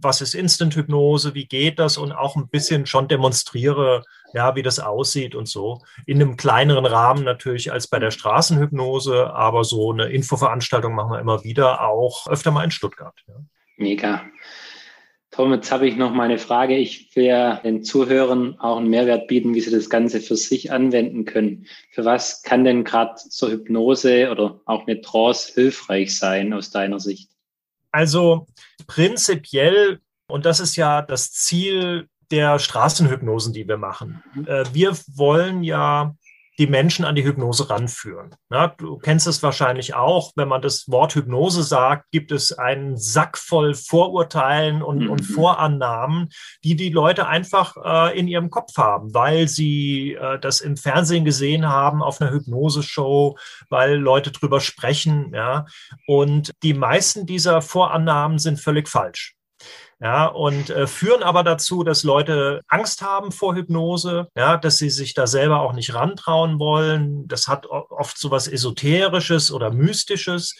was 0.00 0.20
ist 0.20 0.34
Instant-Hypnose, 0.34 1.34
wie 1.34 1.46
geht 1.46 1.78
das 1.78 1.98
und 1.98 2.12
auch 2.12 2.36
ein 2.36 2.48
bisschen 2.48 2.86
schon 2.86 3.08
demonstriere, 3.08 4.02
ja, 4.32 4.54
wie 4.54 4.62
das 4.62 4.78
aussieht 4.78 5.34
und 5.34 5.48
so. 5.48 5.82
In 6.06 6.20
einem 6.20 6.36
kleineren 6.36 6.86
Rahmen 6.86 7.24
natürlich 7.24 7.72
als 7.72 7.86
bei 7.86 7.98
der 7.98 8.10
Straßenhypnose, 8.10 9.32
aber 9.32 9.64
so 9.64 9.92
eine 9.92 10.06
Infoveranstaltung 10.06 10.94
machen 10.94 11.12
wir 11.12 11.20
immer 11.20 11.44
wieder, 11.44 11.86
auch 11.86 12.26
öfter 12.26 12.50
mal 12.50 12.64
in 12.64 12.70
Stuttgart. 12.70 13.14
Ja. 13.28 13.34
Mega. 13.76 14.24
Tom, 15.30 15.52
jetzt 15.52 15.70
habe 15.70 15.86
ich 15.86 15.96
noch 15.96 16.12
mal 16.12 16.24
eine 16.24 16.38
Frage. 16.38 16.76
Ich 16.76 17.14
will 17.14 17.60
den 17.62 17.82
Zuhörern 17.82 18.58
auch 18.58 18.78
einen 18.78 18.88
Mehrwert 18.88 19.28
bieten, 19.28 19.54
wie 19.54 19.60
sie 19.60 19.70
das 19.70 19.90
Ganze 19.90 20.20
für 20.20 20.36
sich 20.36 20.72
anwenden 20.72 21.26
können. 21.26 21.66
Für 21.92 22.06
was 22.06 22.42
kann 22.42 22.64
denn 22.64 22.84
gerade 22.84 23.14
so 23.16 23.48
Hypnose 23.48 24.30
oder 24.30 24.60
auch 24.64 24.86
eine 24.86 25.02
Trance 25.02 25.52
hilfreich 25.52 26.16
sein 26.16 26.54
aus 26.54 26.70
deiner 26.70 27.00
Sicht? 27.00 27.30
Also 27.90 28.46
prinzipiell, 28.86 30.00
und 30.26 30.46
das 30.46 30.58
ist 30.58 30.76
ja 30.76 31.02
das 31.02 31.32
Ziel 31.32 32.08
der 32.30 32.58
Straßenhypnosen, 32.58 33.52
die 33.52 33.68
wir 33.68 33.76
machen. 33.76 34.22
Mhm. 34.34 34.46
Äh, 34.46 34.64
wir 34.72 34.96
wollen 35.14 35.62
ja 35.62 36.16
die 36.58 36.66
Menschen 36.66 37.04
an 37.04 37.14
die 37.14 37.24
Hypnose 37.24 37.68
ranführen. 37.68 38.34
Ja, 38.50 38.68
du 38.68 38.98
kennst 38.98 39.26
es 39.26 39.42
wahrscheinlich 39.42 39.94
auch, 39.94 40.32
wenn 40.36 40.48
man 40.48 40.62
das 40.62 40.88
Wort 40.88 41.14
Hypnose 41.14 41.62
sagt, 41.62 42.10
gibt 42.10 42.32
es 42.32 42.52
einen 42.52 42.96
Sack 42.96 43.36
voll 43.38 43.74
Vorurteilen 43.74 44.82
und, 44.82 45.04
mhm. 45.04 45.10
und 45.10 45.22
Vorannahmen, 45.22 46.30
die 46.64 46.76
die 46.76 46.90
Leute 46.90 47.26
einfach 47.26 47.76
äh, 47.84 48.18
in 48.18 48.28
ihrem 48.28 48.50
Kopf 48.50 48.76
haben, 48.76 49.12
weil 49.14 49.48
sie 49.48 50.14
äh, 50.14 50.38
das 50.38 50.60
im 50.60 50.76
Fernsehen 50.76 51.24
gesehen 51.24 51.68
haben, 51.68 52.02
auf 52.02 52.20
einer 52.20 52.32
Hypnose-Show, 52.32 53.36
weil 53.68 53.96
Leute 53.96 54.32
drüber 54.32 54.60
sprechen. 54.60 55.32
Ja, 55.34 55.66
und 56.06 56.52
die 56.62 56.74
meisten 56.74 57.26
dieser 57.26 57.60
Vorannahmen 57.60 58.38
sind 58.38 58.58
völlig 58.60 58.88
falsch 58.88 59.35
ja, 59.98 60.26
und 60.26 60.68
äh, 60.68 60.86
führen 60.86 61.22
aber 61.22 61.42
dazu, 61.42 61.82
dass 61.82 62.02
Leute 62.02 62.60
Angst 62.68 63.00
haben 63.00 63.32
vor 63.32 63.54
Hypnose, 63.54 64.28
ja, 64.36 64.58
dass 64.58 64.76
sie 64.76 64.90
sich 64.90 65.14
da 65.14 65.26
selber 65.26 65.60
auch 65.60 65.72
nicht 65.72 65.94
rantrauen 65.94 66.58
wollen. 66.58 67.26
Das 67.28 67.48
hat 67.48 67.66
oft 67.66 68.18
so 68.18 68.30
was 68.30 68.46
Esoterisches 68.46 69.50
oder 69.50 69.70
Mystisches. 69.70 70.54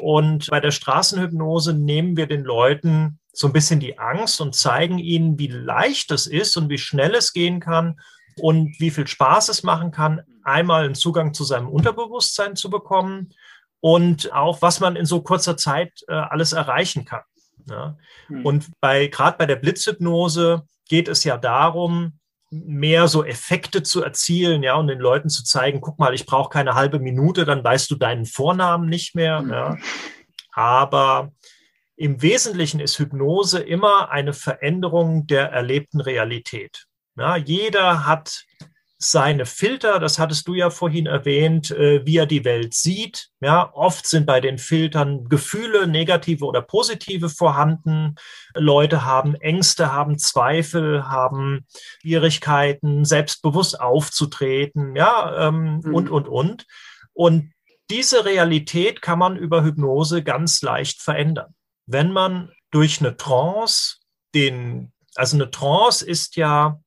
Und 0.00 0.48
bei 0.50 0.58
der 0.58 0.72
Straßenhypnose 0.72 1.74
nehmen 1.74 2.16
wir 2.16 2.26
den 2.26 2.42
Leuten 2.42 3.20
so 3.32 3.46
ein 3.46 3.52
bisschen 3.52 3.78
die 3.78 3.98
Angst 3.98 4.40
und 4.40 4.54
zeigen 4.54 4.98
ihnen, 4.98 5.38
wie 5.38 5.48
leicht 5.48 6.10
es 6.10 6.26
ist 6.26 6.56
und 6.56 6.68
wie 6.68 6.78
schnell 6.78 7.14
es 7.14 7.32
gehen 7.32 7.60
kann 7.60 8.00
und 8.40 8.78
wie 8.80 8.90
viel 8.90 9.06
Spaß 9.06 9.48
es 9.48 9.62
machen 9.62 9.92
kann, 9.92 10.22
einmal 10.42 10.84
einen 10.84 10.94
Zugang 10.94 11.34
zu 11.34 11.44
seinem 11.44 11.68
Unterbewusstsein 11.68 12.56
zu 12.56 12.68
bekommen 12.68 13.30
und 13.80 14.32
auch, 14.32 14.60
was 14.60 14.80
man 14.80 14.96
in 14.96 15.06
so 15.06 15.22
kurzer 15.22 15.56
Zeit 15.56 15.92
äh, 16.08 16.14
alles 16.14 16.52
erreichen 16.52 17.04
kann. 17.04 17.22
Ja. 17.68 17.96
Mhm. 18.28 18.46
Und 18.46 18.70
bei, 18.80 19.06
gerade 19.06 19.38
bei 19.38 19.46
der 19.46 19.56
Blitzhypnose 19.56 20.62
geht 20.88 21.08
es 21.08 21.24
ja 21.24 21.36
darum, 21.36 22.18
mehr 22.50 23.08
so 23.08 23.24
Effekte 23.24 23.82
zu 23.82 24.02
erzielen, 24.02 24.62
ja, 24.62 24.74
und 24.74 24.88
den 24.88 24.98
Leuten 24.98 25.30
zu 25.30 25.42
zeigen, 25.42 25.80
guck 25.80 25.98
mal, 25.98 26.12
ich 26.12 26.26
brauche 26.26 26.50
keine 26.50 26.74
halbe 26.74 26.98
Minute, 26.98 27.46
dann 27.46 27.64
weißt 27.64 27.90
du 27.90 27.96
deinen 27.96 28.26
Vornamen 28.26 28.88
nicht 28.88 29.14
mehr. 29.14 29.40
Mhm. 29.40 29.50
Ja. 29.50 29.76
Aber 30.52 31.32
im 31.96 32.20
Wesentlichen 32.20 32.80
ist 32.80 32.98
Hypnose 32.98 33.60
immer 33.60 34.10
eine 34.10 34.32
Veränderung 34.32 35.26
der 35.26 35.50
erlebten 35.50 36.00
Realität. 36.00 36.86
Ja, 37.16 37.36
jeder 37.36 38.06
hat 38.06 38.44
seine 39.02 39.46
Filter, 39.46 39.98
das 39.98 40.18
hattest 40.18 40.46
du 40.46 40.54
ja 40.54 40.70
vorhin 40.70 41.06
erwähnt, 41.06 41.72
äh, 41.72 42.06
wie 42.06 42.18
er 42.18 42.26
die 42.26 42.44
Welt 42.44 42.72
sieht. 42.72 43.30
Ja, 43.40 43.72
oft 43.74 44.06
sind 44.06 44.26
bei 44.26 44.40
den 44.40 44.58
Filtern 44.58 45.28
Gefühle, 45.28 45.88
negative 45.88 46.44
oder 46.44 46.62
positive 46.62 47.28
vorhanden. 47.28 48.14
Leute 48.54 49.04
haben 49.04 49.34
Ängste, 49.34 49.92
haben 49.92 50.18
Zweifel, 50.18 51.08
haben 51.08 51.66
Schwierigkeiten, 52.00 53.04
selbstbewusst 53.04 53.80
aufzutreten, 53.80 54.94
ja, 54.94 55.48
ähm, 55.48 55.80
mhm. 55.84 55.94
und, 55.94 56.10
und, 56.10 56.28
und. 56.28 56.66
Und 57.12 57.52
diese 57.90 58.24
Realität 58.24 59.02
kann 59.02 59.18
man 59.18 59.36
über 59.36 59.64
Hypnose 59.64 60.22
ganz 60.22 60.62
leicht 60.62 61.02
verändern. 61.02 61.54
Wenn 61.86 62.12
man 62.12 62.52
durch 62.70 63.00
eine 63.00 63.16
Trance 63.16 63.96
den, 64.34 64.92
also 65.16 65.36
eine 65.36 65.50
Trance 65.50 66.06
ist 66.06 66.36
ja 66.36 66.80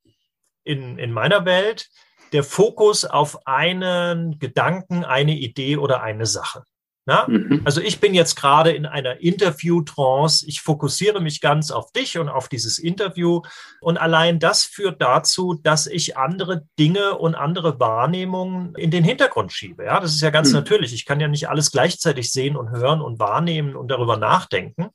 in, 0.63 0.97
in 0.97 1.11
meiner 1.11 1.43
Welt 1.45 1.89
der 2.35 2.43
Fokus 2.43 3.05
auf 3.05 3.47
einen 3.47 4.37
Gedanken, 4.39 5.05
eine 5.05 5.33
Idee 5.33 5.77
oder 5.77 6.03
eine 6.03 6.25
Sache. 6.25 6.63
Na? 7.07 7.27
Mhm. 7.29 7.61
Also 7.63 7.79
ich 7.79 8.01
bin 8.01 8.13
jetzt 8.13 8.35
gerade 8.35 8.71
in 8.71 8.85
einer 8.85 9.21
Interview-Trance. 9.21 10.45
Ich 10.47 10.59
fokussiere 10.61 11.21
mich 11.21 11.39
ganz 11.39 11.71
auf 11.71 11.93
dich 11.93 12.17
und 12.17 12.27
auf 12.27 12.49
dieses 12.49 12.77
Interview. 12.77 13.41
Und 13.79 13.97
allein 13.97 14.39
das 14.39 14.63
führt 14.63 15.01
dazu, 15.01 15.53
dass 15.53 15.87
ich 15.87 16.17
andere 16.17 16.65
Dinge 16.77 17.17
und 17.17 17.35
andere 17.35 17.79
Wahrnehmungen 17.79 18.75
in 18.75 18.91
den 18.91 19.05
Hintergrund 19.05 19.53
schiebe. 19.53 19.85
Ja, 19.85 20.01
das 20.01 20.13
ist 20.13 20.21
ja 20.21 20.29
ganz 20.29 20.49
mhm. 20.49 20.55
natürlich. 20.55 20.93
Ich 20.93 21.05
kann 21.05 21.21
ja 21.21 21.29
nicht 21.29 21.47
alles 21.47 21.71
gleichzeitig 21.71 22.33
sehen 22.33 22.57
und 22.57 22.71
hören 22.71 23.01
und 23.01 23.17
wahrnehmen 23.17 23.77
und 23.77 23.89
darüber 23.91 24.17
nachdenken. 24.17 24.89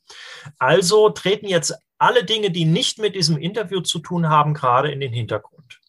Also 0.59 1.09
treten 1.09 1.47
jetzt 1.47 1.73
alle 1.97 2.23
Dinge, 2.23 2.51
die 2.51 2.65
nicht 2.65 2.99
mit 2.99 3.15
diesem 3.15 3.37
Interview 3.37 3.79
zu 3.79 3.97
tun 3.97 4.29
haben, 4.29 4.53
gerade 4.53 4.91
in 4.91 4.99
den 4.99 5.11
Hintergrund. 5.11 5.80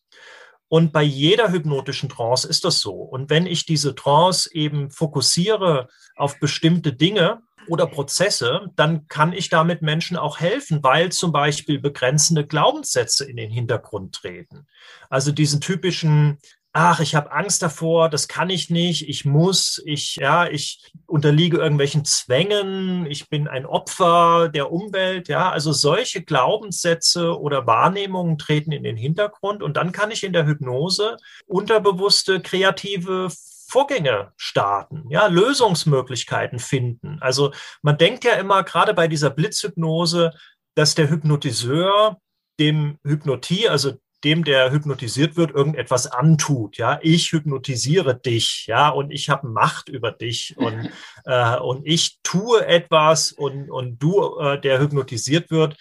Und 0.73 0.91
bei 0.91 1.03
jeder 1.03 1.53
hypnotischen 1.53 2.09
Trance 2.09 2.49
ist 2.49 2.65
das 2.65 2.81
so. 2.81 2.95
Und 2.95 3.29
wenn 3.29 3.45
ich 3.45 3.67
diese 3.67 3.95
Trance 3.95 4.49
eben 4.55 4.91
fokussiere 4.91 5.91
auf 6.17 6.41
bestimmte 6.41 6.95
Dinge 6.95 7.43
oder 7.69 7.87
Prozesse, 7.87 8.71
dann 8.75 9.07
kann 9.07 9.35
ich 9.35 9.51
damit 9.51 9.83
Menschen 9.83 10.17
auch 10.17 10.41
helfen, 10.41 10.83
weil 10.83 11.13
zum 11.13 11.31
Beispiel 11.31 11.79
begrenzende 11.79 12.47
Glaubenssätze 12.47 13.27
in 13.27 13.37
den 13.37 13.51
Hintergrund 13.51 14.15
treten. 14.15 14.67
Also 15.11 15.31
diesen 15.31 15.61
typischen 15.61 16.39
ach, 16.73 17.01
ich 17.01 17.15
habe 17.15 17.33
Angst 17.33 17.63
davor, 17.63 18.09
das 18.09 18.29
kann 18.29 18.49
ich 18.49 18.71
nicht, 18.71 19.09
ich 19.09 19.25
muss, 19.25 19.83
ich, 19.85 20.17
ja, 20.17 20.47
ich 20.49 20.91
unterliege 21.07 21.59
irgendwelchen 21.59 22.05
Zwängen, 22.05 23.05
ich 23.07 23.29
bin 23.29 23.47
ein 23.47 23.67
Opfer 23.67 24.49
der 24.49 24.73
Umwelt, 24.73 25.29
ja, 25.29 25.51
also 25.51 25.73
solche 25.73 26.23
Glaubenssätze 26.23 27.39
oder 27.39 27.67
Wahrnehmungen 27.67 28.39
treten 28.39 28.73
in 28.73 28.85
den 28.85 28.97
Hintergrund 28.97 29.63
und 29.63 29.77
dann 29.77 29.93
kann 29.93 30.11
ich 30.11 30.25
in 30.25 30.33
der 30.33 30.47
Hypnose 30.47 31.19
unterbewusste 31.47 32.41
kreative 32.41 33.29
Vorgänge 33.69 34.33
starten, 34.37 35.05
ja, 35.11 35.27
Lösungsmöglichkeiten 35.27 36.59
finden. 36.59 37.19
Also 37.21 37.53
man 37.83 37.99
denkt 37.99 38.25
ja 38.25 38.33
immer 38.35 38.63
gerade 38.65 38.95
bei 38.95 39.09
dieser 39.09 39.31
Blitzhypnose, 39.31 40.33
dass 40.75 40.95
der 40.95 41.11
Hypnotiseur 41.11 42.19
dem 42.59 42.99
Hypnotie, 43.05 43.69
also 43.69 43.93
dem, 44.25 44.45
der 44.45 44.71
hypnotisiert 44.71 45.37
wird, 45.37 45.51
irgendetwas 45.51 46.07
antut. 46.07 46.77
Ja, 46.77 46.99
ich 47.03 47.33
hypnotisiere 47.33 48.19
dich, 48.19 48.67
ja, 48.67 48.89
und 48.89 49.11
ich 49.11 49.29
habe 49.29 49.49
Macht 49.49 49.89
über 49.89 50.13
dich 50.13 50.55
und, 50.59 50.91
äh, 51.25 51.57
und 51.59 51.87
ich 51.87 52.19
tue 52.23 52.65
etwas 52.67 53.33
und, 53.33 53.71
und 53.71 53.99
du, 53.99 54.39
äh, 54.39 54.61
der 54.61 54.81
hypnotisiert 54.81 55.51
wird, 55.51 55.77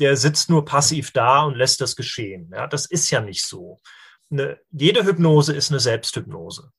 der 0.00 0.16
sitzt 0.16 0.50
nur 0.50 0.64
passiv 0.64 1.12
da 1.12 1.42
und 1.42 1.54
lässt 1.54 1.80
das 1.80 1.94
geschehen. 1.94 2.50
Ja, 2.52 2.66
das 2.66 2.86
ist 2.86 3.10
ja 3.10 3.20
nicht 3.20 3.44
so. 3.44 3.80
Eine, 4.30 4.58
jede 4.72 5.04
Hypnose 5.04 5.54
ist 5.54 5.70
eine 5.70 5.80
Selbsthypnose. 5.80 6.70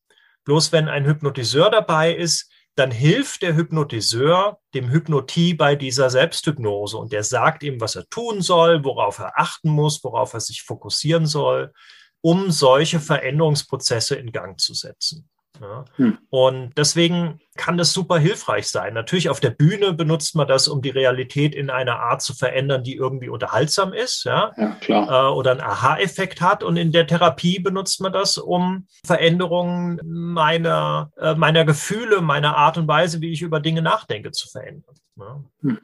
Bloß 0.44 0.72
wenn 0.72 0.90
ein 0.90 1.06
Hypnotiseur 1.06 1.70
dabei 1.70 2.14
ist, 2.14 2.52
dann 2.76 2.92
hilft 2.92 3.42
der 3.42 3.56
Hypnotiseur 3.56 4.60
dem 4.74 4.90
Hypnotie 4.90 5.54
bei 5.54 5.76
dieser 5.76 6.10
Selbsthypnose 6.10 6.98
und 6.98 7.14
der 7.14 7.24
sagt 7.24 7.64
ihm, 7.64 7.80
was 7.80 7.96
er 7.96 8.08
tun 8.10 8.42
soll, 8.42 8.84
worauf 8.84 9.20
er 9.20 9.40
achten 9.40 9.70
muss, 9.70 10.04
worauf 10.04 10.34
er 10.34 10.42
sich 10.42 10.64
fokussieren 10.64 11.26
soll, 11.26 11.74
um 12.22 12.52
solche 12.52 13.00
Veränderungsprozesse 13.00 14.16
in 14.16 14.32
Gang 14.32 14.60
zu 14.60 14.74
setzen. 14.74 15.30
Ja. 15.62 15.86
Hm. 15.96 16.18
Und 16.30 16.78
deswegen 16.78 17.40
kann 17.56 17.78
das 17.78 17.94
super 17.94 18.18
hilfreich 18.18 18.68
sein. 18.68 18.94
Natürlich 18.94 19.30
auf 19.30 19.40
der 19.40 19.52
Bühne 19.52 19.94
benutzt 19.94 20.36
man 20.36 20.48
das, 20.48 20.68
um 20.68 20.82
die 20.82 20.90
Realität 20.90 21.56
in 21.56 21.70
einer 21.70 22.00
Art 22.00 22.22
zu 22.22 22.34
verändern, 22.34 22.84
die 22.84 22.96
irgendwie 22.96 23.30
unterhaltsam 23.30 23.94
ist, 23.94 24.26
ja, 24.26 24.52
ja 24.58 24.76
klar. 24.82 25.30
Äh, 25.30 25.34
oder 25.34 25.52
einen 25.52 25.62
Aha-Effekt 25.62 26.42
hat. 26.42 26.64
Und 26.64 26.78
in 26.78 26.92
der 26.92 27.08
Therapie 27.08 27.60
benutzt 27.60 28.02
man 28.02 28.14
das, 28.14 28.38
um 28.38 28.88
Veränderungen 29.06 30.00
meiner, 30.04 31.12
äh, 31.18 31.36
meiner 31.36 31.66
Gefühle, 31.66 32.22
meiner 32.22 32.58
Art 32.58 32.78
und 32.78 32.88
Weise, 32.88 33.22
wie 33.22 33.32
ich 33.32 33.42
über 33.42 33.60
Dinge 33.60 33.82
nachdenke, 33.82 34.32
zu 34.32 34.50
verändern. 34.50 34.96
Ja. 35.18 35.44
Hm. 35.62 35.80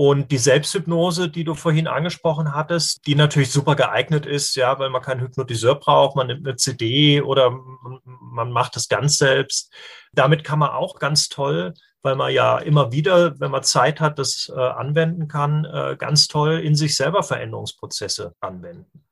Und 0.00 0.30
die 0.30 0.38
Selbsthypnose, 0.38 1.28
die 1.28 1.42
du 1.42 1.54
vorhin 1.54 1.88
angesprochen 1.88 2.54
hattest, 2.54 3.04
die 3.08 3.16
natürlich 3.16 3.50
super 3.50 3.74
geeignet 3.74 4.26
ist, 4.26 4.54
ja, 4.54 4.78
weil 4.78 4.90
man 4.90 5.02
keinen 5.02 5.22
Hypnotiseur 5.22 5.74
braucht, 5.74 6.14
man 6.14 6.28
nimmt 6.28 6.46
eine 6.46 6.54
CD 6.54 7.20
oder 7.20 7.50
man 8.04 8.52
macht 8.52 8.76
es 8.76 8.88
ganz 8.88 9.16
selbst. 9.16 9.74
Damit 10.12 10.44
kann 10.44 10.60
man 10.60 10.70
auch 10.70 11.00
ganz 11.00 11.28
toll, 11.28 11.74
weil 12.02 12.14
man 12.14 12.32
ja 12.32 12.58
immer 12.58 12.92
wieder, 12.92 13.40
wenn 13.40 13.50
man 13.50 13.64
Zeit 13.64 14.00
hat, 14.00 14.20
das 14.20 14.48
äh, 14.54 14.60
anwenden 14.60 15.26
kann, 15.26 15.64
äh, 15.64 15.96
ganz 15.98 16.28
toll 16.28 16.60
in 16.60 16.76
sich 16.76 16.94
selber 16.94 17.24
Veränderungsprozesse 17.24 18.36
anwenden. 18.38 19.04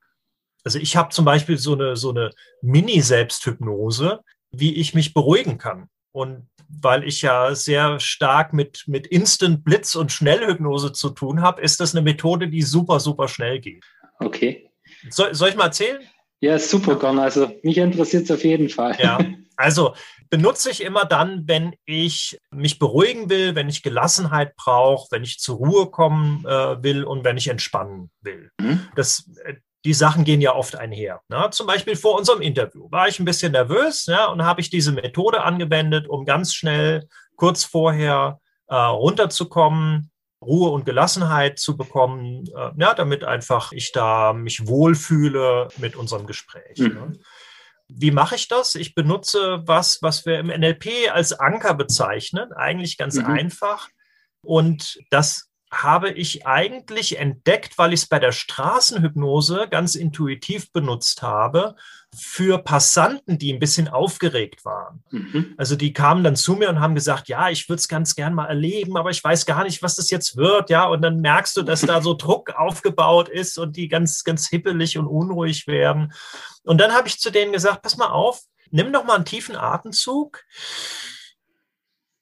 Also 0.63 0.79
ich 0.79 0.95
habe 0.95 1.09
zum 1.09 1.25
Beispiel 1.25 1.57
so 1.57 1.73
eine, 1.73 1.97
so 1.97 2.11
eine 2.11 2.29
Mini-Selbsthypnose, 2.61 4.21
wie 4.51 4.75
ich 4.75 4.93
mich 4.93 5.13
beruhigen 5.13 5.57
kann. 5.57 5.89
Und 6.17 6.47
weil 6.67 7.03
ich 7.03 7.21
ja 7.21 7.53
sehr 7.53 7.99
stark 7.99 8.51
mit, 8.51 8.85
mit 8.87 9.05
Instant 9.05 9.63
Blitz 9.63 9.93
und 9.93 10.11
Schnellhypnose 10.11 10.91
zu 10.91 11.11
tun 11.11 11.43
habe, 11.43 11.61
ist 11.61 11.79
das 11.79 11.93
eine 11.93 12.01
Methode, 12.01 12.47
die 12.47 12.63
super, 12.63 12.99
super 12.99 13.27
schnell 13.27 13.59
geht. 13.59 13.85
Okay. 14.19 14.71
Soll, 15.11 15.35
soll 15.35 15.49
ich 15.49 15.55
mal 15.55 15.65
erzählen? 15.65 16.01
Ja, 16.39 16.57
super, 16.57 16.95
Gern. 16.95 17.19
Also 17.19 17.51
mich 17.61 17.77
interessiert 17.77 18.23
es 18.23 18.31
auf 18.31 18.43
jeden 18.43 18.69
Fall. 18.69 18.97
Ja, 18.99 19.19
also 19.57 19.93
benutze 20.31 20.71
ich 20.71 20.83
immer 20.83 21.05
dann, 21.05 21.43
wenn 21.45 21.75
ich 21.85 22.39
mich 22.49 22.79
beruhigen 22.79 23.29
will, 23.29 23.53
wenn 23.53 23.69
ich 23.69 23.83
Gelassenheit 23.83 24.55
brauche, 24.55 25.09
wenn 25.11 25.21
ich 25.21 25.37
zur 25.37 25.57
Ruhe 25.57 25.91
kommen 25.91 26.43
äh, 26.47 26.81
will 26.81 27.03
und 27.03 27.25
wenn 27.25 27.37
ich 27.37 27.47
entspannen 27.47 28.09
will. 28.21 28.49
Mhm. 28.59 28.87
Das, 28.95 29.29
die 29.87 29.93
Sachen 29.93 30.25
gehen 30.25 30.41
ja 30.41 30.53
oft 30.53 30.75
einher. 30.75 31.21
Ne? 31.29 31.47
Zum 31.51 31.65
Beispiel 31.65 31.95
vor 31.95 32.17
unserem 32.17 32.41
Interview 32.41 32.91
war 32.91 33.07
ich 33.07 33.19
ein 33.19 33.25
bisschen 33.25 33.53
nervös 33.53 34.05
ja, 34.07 34.25
und 34.25 34.43
habe 34.43 34.59
ich 34.59 34.69
diese 34.69 34.91
Methode 34.91 35.43
angewendet, 35.43 36.09
um 36.09 36.25
ganz 36.25 36.53
schnell 36.53 37.07
kurz 37.37 37.63
vorher 37.63 38.41
äh, 38.67 38.75
runterzukommen, 38.75 40.11
Ruhe 40.41 40.71
und 40.71 40.85
Gelassenheit 40.85 41.57
zu 41.57 41.77
bekommen, 41.77 42.43
äh, 42.53 42.71
ja, 42.77 42.93
damit 42.95 43.23
einfach 43.23 43.71
ich 43.71 43.93
da 43.93 44.33
mich 44.33 44.67
wohlfühle 44.67 45.69
mit 45.77 45.95
unserem 45.95 46.27
Gespräch. 46.27 46.79
Mhm. 46.79 46.87
Ne? 46.87 47.13
Wie 47.87 48.11
mache 48.11 48.35
ich 48.35 48.49
das? 48.49 48.75
Ich 48.75 48.93
benutze 48.93 49.63
was, 49.67 49.99
was 50.01 50.25
wir 50.25 50.37
im 50.39 50.47
NLP 50.47 51.09
als 51.13 51.31
Anker 51.31 51.73
bezeichnen, 51.75 52.51
eigentlich 52.51 52.97
ganz 52.97 53.15
mhm. 53.15 53.27
einfach. 53.27 53.87
Und 54.41 54.99
das 55.11 55.46
habe 55.71 56.11
ich 56.11 56.47
eigentlich 56.47 57.19
entdeckt, 57.19 57.77
weil 57.77 57.93
ich 57.93 58.01
es 58.01 58.07
bei 58.07 58.19
der 58.19 58.31
Straßenhypnose 58.31 59.67
ganz 59.69 59.95
intuitiv 59.95 60.71
benutzt 60.71 61.21
habe 61.21 61.75
für 62.15 62.57
Passanten, 62.59 63.37
die 63.37 63.51
ein 63.51 63.59
bisschen 63.59 63.89
aufgeregt 63.89 64.63
waren. 64.63 65.03
Mhm. 65.11 65.53
Also 65.57 65.75
die 65.75 65.91
kamen 65.91 66.23
dann 66.23 66.37
zu 66.37 66.55
mir 66.55 66.69
und 66.69 66.79
haben 66.79 66.95
gesagt, 66.95 67.27
ja, 67.27 67.49
ich 67.49 67.67
würde 67.67 67.79
es 67.79 67.89
ganz 67.89 68.15
gern 68.15 68.33
mal 68.33 68.45
erleben, 68.45 68.97
aber 68.97 69.09
ich 69.09 69.21
weiß 69.21 69.45
gar 69.45 69.63
nicht, 69.63 69.83
was 69.83 69.95
das 69.95 70.09
jetzt 70.09 70.37
wird, 70.37 70.69
ja. 70.69 70.85
Und 70.85 71.01
dann 71.01 71.19
merkst 71.19 71.57
du, 71.57 71.63
dass 71.63 71.81
da 71.81 72.01
so 72.01 72.13
Druck 72.13 72.51
aufgebaut 72.51 73.27
ist 73.27 73.57
und 73.57 73.75
die 73.75 73.89
ganz, 73.89 74.23
ganz 74.23 74.47
hippelig 74.47 74.97
und 74.97 75.05
unruhig 75.05 75.67
werden. 75.67 76.13
Und 76.63 76.79
dann 76.79 76.93
habe 76.93 77.09
ich 77.09 77.19
zu 77.19 77.29
denen 77.29 77.51
gesagt, 77.51 77.81
pass 77.81 77.97
mal 77.97 78.09
auf, 78.09 78.41
nimm 78.71 78.93
doch 78.93 79.03
mal 79.03 79.15
einen 79.15 79.25
tiefen 79.25 79.57
Atemzug 79.57 80.43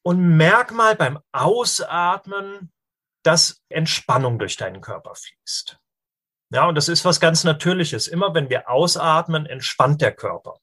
und 0.01 0.19
merk 0.19 0.71
mal 0.71 0.95
beim 0.95 1.19
Ausatmen, 1.31 2.71
dass 3.25 3.61
Entspannung 3.69 4.39
durch 4.39 4.57
deinen 4.57 4.81
Körper 4.81 5.13
fließt. 5.15 5.77
Ja, 6.51 6.67
und 6.67 6.75
das 6.75 6.89
ist 6.89 7.03
was 7.05 7.19
ganz 7.19 7.43
Natürliches. 7.43 8.07
Immer 8.07 8.33
wenn 8.33 8.49
wir 8.49 8.69
ausatmen, 8.69 9.45
entspannt 9.45 10.01
der 10.01 10.13
Körper. 10.13 10.55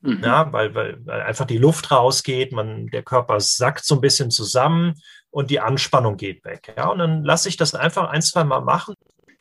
Mhm. 0.00 0.22
Ja, 0.22 0.52
weil, 0.52 0.74
weil, 0.74 1.06
weil 1.06 1.22
einfach 1.22 1.46
die 1.46 1.58
Luft 1.58 1.92
rausgeht, 1.92 2.52
man, 2.52 2.88
der 2.88 3.04
Körper 3.04 3.38
sackt 3.38 3.84
so 3.84 3.94
ein 3.94 4.00
bisschen 4.00 4.30
zusammen 4.30 5.00
und 5.30 5.50
die 5.50 5.60
Anspannung 5.60 6.16
geht 6.16 6.44
weg. 6.44 6.74
Ja, 6.76 6.88
und 6.88 6.98
dann 6.98 7.22
lasse 7.22 7.48
ich 7.48 7.56
das 7.56 7.74
einfach 7.74 8.10
ein, 8.10 8.20
zwei 8.20 8.42
Mal 8.42 8.62
machen. 8.62 8.94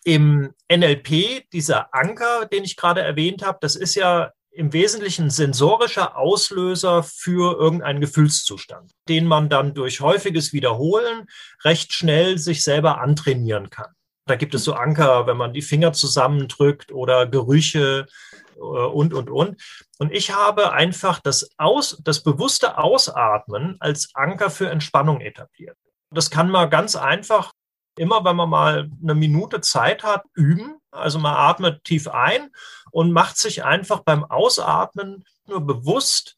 Im 0.04 0.54
NLP, 0.71 1.50
dieser 1.52 1.93
Anker, 1.93 2.45
den 2.45 2.63
ich 2.63 2.78
gerade 2.78 3.02
erwähnt 3.02 3.43
habe, 3.43 3.58
das 3.62 3.76
ist 3.76 3.95
ja 3.95 4.32
im 4.52 4.74
Wesentlichen 4.74 5.30
sensorischer 5.30 6.18
Auslöser 6.18 7.04
für 7.04 7.58
irgendeinen 7.58 8.02
Gefühlszustand, 8.02 8.92
den 9.08 9.26
man 9.26 9.50
dann 9.50 9.74
durch 9.74 10.02
häufiges 10.02 10.52
Wiederholen 10.52 11.28
recht 11.64 11.94
schnell 11.94 12.38
sich 12.38 12.64
selber 12.64 13.00
antrainieren 13.00 13.70
kann. 13.70 13.92
Da 14.26 14.36
gibt 14.36 14.54
es 14.54 14.64
so 14.64 14.74
Anker, 14.74 15.26
wenn 15.26 15.38
man 15.38 15.54
die 15.54 15.62
Finger 15.62 15.94
zusammendrückt 15.94 16.92
oder 16.92 17.26
Gerüche 17.28 18.08
äh, 18.56 18.60
und, 18.60 19.14
und, 19.14 19.30
und. 19.30 19.62
Und 19.98 20.12
ich 20.12 20.34
habe 20.34 20.74
einfach 20.74 21.20
das, 21.20 21.50
Aus, 21.58 21.98
das 22.04 22.22
bewusste 22.22 22.78
Ausatmen 22.78 23.78
als 23.80 24.10
Anker 24.14 24.50
für 24.50 24.70
Entspannung 24.70 25.22
etabliert. 25.22 25.78
Das 26.12 26.30
kann 26.30 26.50
man 26.50 26.70
ganz 26.70 26.96
einfach 26.96 27.54
immer, 27.98 28.24
wenn 28.26 28.36
man 28.36 28.50
mal 28.50 28.90
eine 29.02 29.16
Minute 29.16 29.62
Zeit 29.62 30.04
hat, 30.04 30.24
üben. 30.34 30.78
Also 30.92 31.20
man 31.20 31.34
atmet 31.34 31.84
tief 31.84 32.08
ein 32.08 32.52
und 32.92 33.12
macht 33.12 33.38
sich 33.38 33.64
einfach 33.64 34.02
beim 34.02 34.24
Ausatmen 34.24 35.24
nur 35.46 35.62
bewusst, 35.62 36.38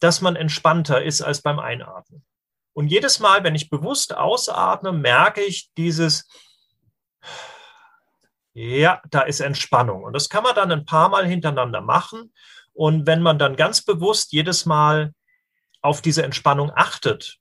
dass 0.00 0.20
man 0.20 0.36
entspannter 0.36 1.02
ist 1.02 1.22
als 1.22 1.42
beim 1.42 1.58
Einatmen. 1.58 2.24
Und 2.74 2.88
jedes 2.88 3.20
Mal, 3.20 3.44
wenn 3.44 3.54
ich 3.54 3.70
bewusst 3.70 4.16
ausatme, 4.16 4.92
merke 4.92 5.42
ich 5.42 5.70
dieses, 5.76 6.26
ja, 8.54 9.00
da 9.10 9.22
ist 9.22 9.40
Entspannung. 9.40 10.02
Und 10.04 10.14
das 10.14 10.28
kann 10.28 10.42
man 10.42 10.54
dann 10.54 10.72
ein 10.72 10.84
paar 10.84 11.08
Mal 11.08 11.26
hintereinander 11.26 11.80
machen. 11.80 12.32
Und 12.72 13.06
wenn 13.06 13.22
man 13.22 13.38
dann 13.38 13.56
ganz 13.56 13.82
bewusst 13.82 14.32
jedes 14.32 14.66
Mal 14.66 15.12
auf 15.82 16.00
diese 16.00 16.22
Entspannung 16.22 16.72
achtet, 16.74 17.38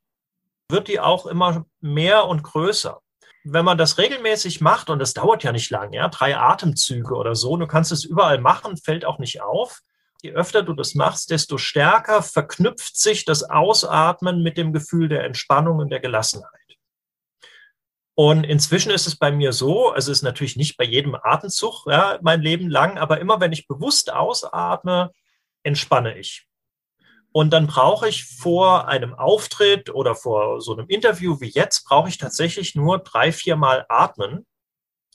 wird 0.69 0.87
die 0.87 0.99
auch 0.99 1.25
immer 1.25 1.65
mehr 1.79 2.25
und 2.25 2.43
größer 2.43 3.00
wenn 3.43 3.65
man 3.65 3.77
das 3.77 3.97
regelmäßig 3.97 4.61
macht, 4.61 4.89
und 4.89 4.99
das 4.99 5.13
dauert 5.13 5.43
ja 5.43 5.51
nicht 5.51 5.69
lang, 5.69 5.93
ja, 5.93 6.07
drei 6.09 6.37
Atemzüge 6.37 7.15
oder 7.15 7.35
so, 7.35 7.57
du 7.57 7.67
kannst 7.67 7.91
es 7.91 8.03
überall 8.03 8.39
machen, 8.39 8.77
fällt 8.77 9.05
auch 9.05 9.19
nicht 9.19 9.41
auf. 9.41 9.79
Je 10.21 10.33
öfter 10.33 10.61
du 10.61 10.73
das 10.73 10.93
machst, 10.93 11.31
desto 11.31 11.57
stärker 11.57 12.21
verknüpft 12.21 12.95
sich 12.95 13.25
das 13.25 13.43
Ausatmen 13.43 14.43
mit 14.43 14.57
dem 14.57 14.71
Gefühl 14.71 15.09
der 15.09 15.23
Entspannung 15.23 15.79
und 15.79 15.89
der 15.89 15.99
Gelassenheit. 15.99 16.51
Und 18.13 18.43
inzwischen 18.43 18.91
ist 18.91 19.07
es 19.07 19.15
bei 19.15 19.31
mir 19.31 19.51
so, 19.51 19.89
also 19.89 20.11
es 20.11 20.19
ist 20.19 20.23
natürlich 20.23 20.57
nicht 20.57 20.77
bei 20.77 20.83
jedem 20.83 21.15
Atemzug 21.15 21.85
ja, 21.87 22.19
mein 22.21 22.41
Leben 22.41 22.69
lang, 22.69 22.99
aber 22.99 23.19
immer 23.19 23.39
wenn 23.39 23.51
ich 23.51 23.67
bewusst 23.67 24.13
ausatme, 24.13 25.11
entspanne 25.63 26.17
ich. 26.19 26.47
Und 27.33 27.51
dann 27.51 27.67
brauche 27.67 28.09
ich 28.09 28.25
vor 28.25 28.87
einem 28.87 29.13
Auftritt 29.13 29.89
oder 29.89 30.15
vor 30.15 30.59
so 30.59 30.73
einem 30.73 30.87
Interview 30.87 31.39
wie 31.39 31.49
jetzt, 31.49 31.85
brauche 31.85 32.09
ich 32.09 32.17
tatsächlich 32.17 32.75
nur 32.75 32.99
drei, 32.99 33.31
vier 33.31 33.55
Mal 33.55 33.85
atmen. 33.87 34.45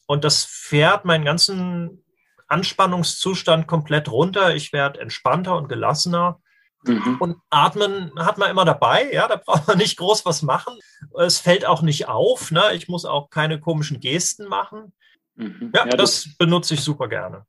Und 0.06 0.24
das 0.24 0.44
fährt 0.44 1.04
meinen 1.04 1.24
ganzen 1.24 2.04
Anspannungszustand 2.48 3.66
komplett 3.66 4.10
runter. 4.10 4.54
Ich 4.54 4.72
werde 4.72 5.00
entspannter 5.00 5.56
und 5.56 5.68
gelassener. 5.68 6.40
Mhm. 6.84 7.16
Und 7.18 7.36
atmen 7.50 8.12
hat 8.16 8.38
man 8.38 8.50
immer 8.50 8.64
dabei, 8.64 9.12
ja, 9.12 9.28
da 9.28 9.36
braucht 9.36 9.66
man 9.66 9.78
nicht 9.78 9.98
groß 9.98 10.24
was 10.24 10.42
machen. 10.42 10.78
Es 11.18 11.40
fällt 11.40 11.66
auch 11.66 11.82
nicht 11.82 12.08
auf, 12.08 12.50
ne? 12.50 12.72
Ich 12.74 12.88
muss 12.88 13.04
auch 13.04 13.28
keine 13.28 13.60
komischen 13.60 14.00
Gesten 14.00 14.46
machen. 14.46 14.94
Mhm. 15.34 15.72
Ja, 15.74 15.84
ja, 15.84 15.96
das, 15.96 16.24
das 16.24 16.36
benutze 16.38 16.74
ich 16.74 16.80
super 16.80 17.08
gerne 17.08 17.44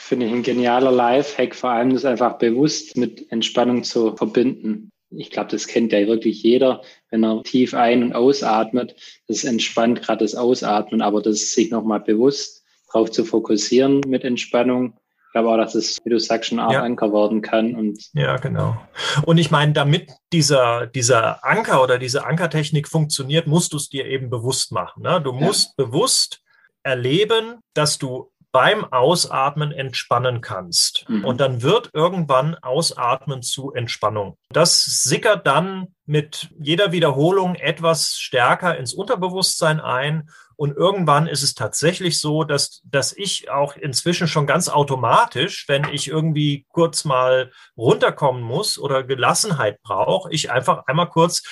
finde 0.00 0.26
ich 0.26 0.32
ein 0.32 0.42
genialer 0.42 0.92
Live-Hack, 0.92 1.54
vor 1.54 1.70
allem 1.70 1.92
das 1.92 2.04
einfach 2.04 2.38
bewusst 2.38 2.96
mit 2.96 3.30
Entspannung 3.32 3.82
zu 3.82 4.16
verbinden. 4.16 4.90
Ich 5.10 5.30
glaube, 5.30 5.50
das 5.50 5.66
kennt 5.66 5.92
ja 5.92 6.06
wirklich 6.06 6.42
jeder, 6.42 6.82
wenn 7.10 7.24
er 7.24 7.42
tief 7.42 7.74
ein- 7.74 8.04
und 8.04 8.12
ausatmet. 8.14 8.94
Das 9.26 9.44
entspannt 9.44 10.00
gerade 10.00 10.24
das 10.24 10.34
Ausatmen, 10.34 11.02
aber 11.02 11.20
das 11.20 11.52
sich 11.52 11.70
nochmal 11.70 12.00
bewusst 12.00 12.64
darauf 12.86 13.10
zu 13.10 13.24
fokussieren 13.24 14.00
mit 14.06 14.24
Entspannung. 14.24 14.94
Ich 15.26 15.32
glaube 15.32 15.50
auch, 15.50 15.56
dass 15.56 15.74
es, 15.74 15.98
wie 16.04 16.10
du 16.10 16.18
sagst, 16.18 16.48
schon 16.48 16.60
auch 16.60 16.72
ja. 16.72 16.82
Anker 16.82 17.12
werden 17.12 17.42
kann. 17.42 17.74
Und 17.74 18.08
ja, 18.14 18.36
genau. 18.36 18.80
Und 19.26 19.36
ich 19.36 19.50
meine, 19.50 19.72
damit 19.72 20.10
dieser, 20.32 20.86
dieser 20.86 21.44
Anker 21.44 21.82
oder 21.82 21.98
diese 21.98 22.24
Ankertechnik 22.24 22.88
funktioniert, 22.88 23.46
musst 23.46 23.72
du 23.72 23.76
es 23.76 23.88
dir 23.90 24.06
eben 24.06 24.30
bewusst 24.30 24.72
machen. 24.72 25.02
Ne? 25.02 25.20
Du 25.20 25.32
musst 25.32 25.74
ja. 25.76 25.84
bewusst 25.84 26.40
erleben, 26.82 27.58
dass 27.74 27.98
du 27.98 28.30
beim 28.52 28.84
Ausatmen 28.84 29.72
entspannen 29.72 30.40
kannst. 30.40 31.04
Mhm. 31.08 31.24
Und 31.24 31.40
dann 31.40 31.62
wird 31.62 31.90
irgendwann 31.92 32.54
Ausatmen 32.56 33.42
zu 33.42 33.72
Entspannung. 33.72 34.36
Das 34.50 34.84
sickert 34.84 35.46
dann 35.46 35.88
mit 36.06 36.48
jeder 36.58 36.92
Wiederholung 36.92 37.54
etwas 37.54 38.16
stärker 38.16 38.76
ins 38.78 38.94
Unterbewusstsein 38.94 39.80
ein. 39.80 40.30
Und 40.56 40.76
irgendwann 40.76 41.28
ist 41.28 41.42
es 41.42 41.54
tatsächlich 41.54 42.18
so, 42.20 42.42
dass, 42.42 42.80
dass 42.84 43.12
ich 43.16 43.50
auch 43.50 43.76
inzwischen 43.76 44.26
schon 44.26 44.46
ganz 44.46 44.68
automatisch, 44.68 45.66
wenn 45.68 45.84
ich 45.92 46.08
irgendwie 46.08 46.66
kurz 46.70 47.04
mal 47.04 47.52
runterkommen 47.76 48.42
muss 48.42 48.78
oder 48.78 49.04
Gelassenheit 49.04 49.80
brauche, 49.82 50.32
ich 50.32 50.50
einfach 50.50 50.84
einmal 50.86 51.10
kurz 51.10 51.42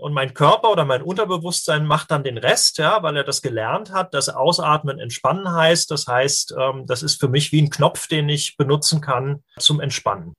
und 0.00 0.12
mein 0.12 0.34
Körper 0.34 0.70
oder 0.70 0.84
mein 0.84 1.02
Unterbewusstsein 1.02 1.86
macht 1.86 2.10
dann 2.10 2.24
den 2.24 2.38
Rest, 2.38 2.78
ja, 2.78 3.02
weil 3.02 3.16
er 3.16 3.24
das 3.24 3.42
gelernt 3.42 3.92
hat, 3.92 4.14
dass 4.14 4.28
Ausatmen 4.28 4.98
entspannen 4.98 5.52
heißt. 5.52 5.90
Das 5.90 6.06
heißt, 6.06 6.54
ähm, 6.58 6.86
das 6.86 7.02
ist 7.02 7.20
für 7.20 7.28
mich 7.28 7.52
wie 7.52 7.62
ein 7.62 7.70
Knopf, 7.70 8.08
den 8.08 8.28
ich 8.28 8.56
benutzen 8.56 9.00
kann 9.00 9.42
zum 9.58 9.80
Entspannen. 9.80 10.34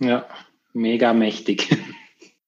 Ja, 0.00 0.26
mega 0.72 1.12
mächtig. 1.12 1.76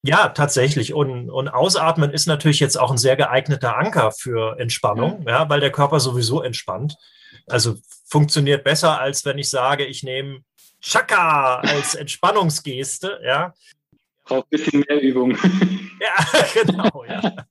Ja, 0.03 0.29
tatsächlich. 0.29 0.95
Und, 0.95 1.31
und 1.31 1.49
Ausatmen 1.49 2.13
ist 2.13 2.29
natürlich 2.29 2.61
jetzt 2.61 2.79
auch 2.79 2.93
ein 2.93 2.97
sehr 2.97 3.17
geeigneter 3.17 3.77
Anker 3.77 4.13
für 4.13 4.57
Entspannung, 4.61 5.25
ja. 5.27 5.41
ja, 5.43 5.49
weil 5.49 5.59
der 5.59 5.73
Körper 5.73 5.99
sowieso 5.99 6.43
entspannt. 6.43 6.97
Also 7.49 7.75
funktioniert 8.09 8.63
besser, 8.63 9.01
als 9.01 9.25
wenn 9.25 9.37
ich 9.37 9.51
sage, 9.51 9.85
ich 9.85 10.05
nehme 10.05 10.45
Chaka 10.81 11.57
als 11.57 11.95
Entspannungsgeste, 11.97 13.21
ja. 13.25 13.53
Braucht 14.25 14.47
ein 14.47 14.51
bisschen 14.51 14.85
mehr 14.89 15.01
Übung. 15.01 15.37
Ja, 16.01 16.63
genau, 16.63 17.05
ja. 17.05 17.47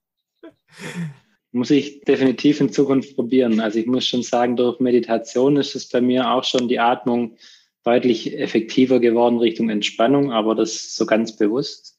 Muss 1.51 1.71
ich 1.71 2.01
definitiv 2.01 2.59
in 2.59 2.71
Zukunft 2.71 3.15
probieren. 3.15 3.59
Also 3.59 3.79
ich 3.79 3.85
muss 3.85 4.05
schon 4.05 4.23
sagen, 4.23 4.55
durch 4.55 4.79
Meditation 4.79 5.57
ist 5.57 5.75
es 5.75 5.89
bei 5.89 6.01
mir 6.01 6.29
auch 6.29 6.43
schon 6.43 6.67
die 6.67 6.79
Atmung 6.79 7.37
deutlich 7.83 8.37
effektiver 8.37 8.99
geworden 8.99 9.37
Richtung 9.37 9.69
Entspannung, 9.69 10.31
aber 10.31 10.55
das 10.55 10.95
so 10.95 11.05
ganz 11.05 11.35
bewusst 11.37 11.95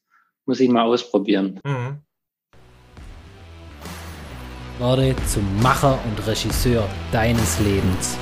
muss 0.46 0.60
ich 0.60 0.68
mal 0.68 0.82
ausprobieren. 0.82 1.60
Mhm. 1.64 1.98
Werde 4.78 5.16
zum 5.26 5.62
Macher 5.62 5.98
und 6.04 6.26
Regisseur 6.26 6.88
deines 7.10 7.58
Lebens. 7.60 8.18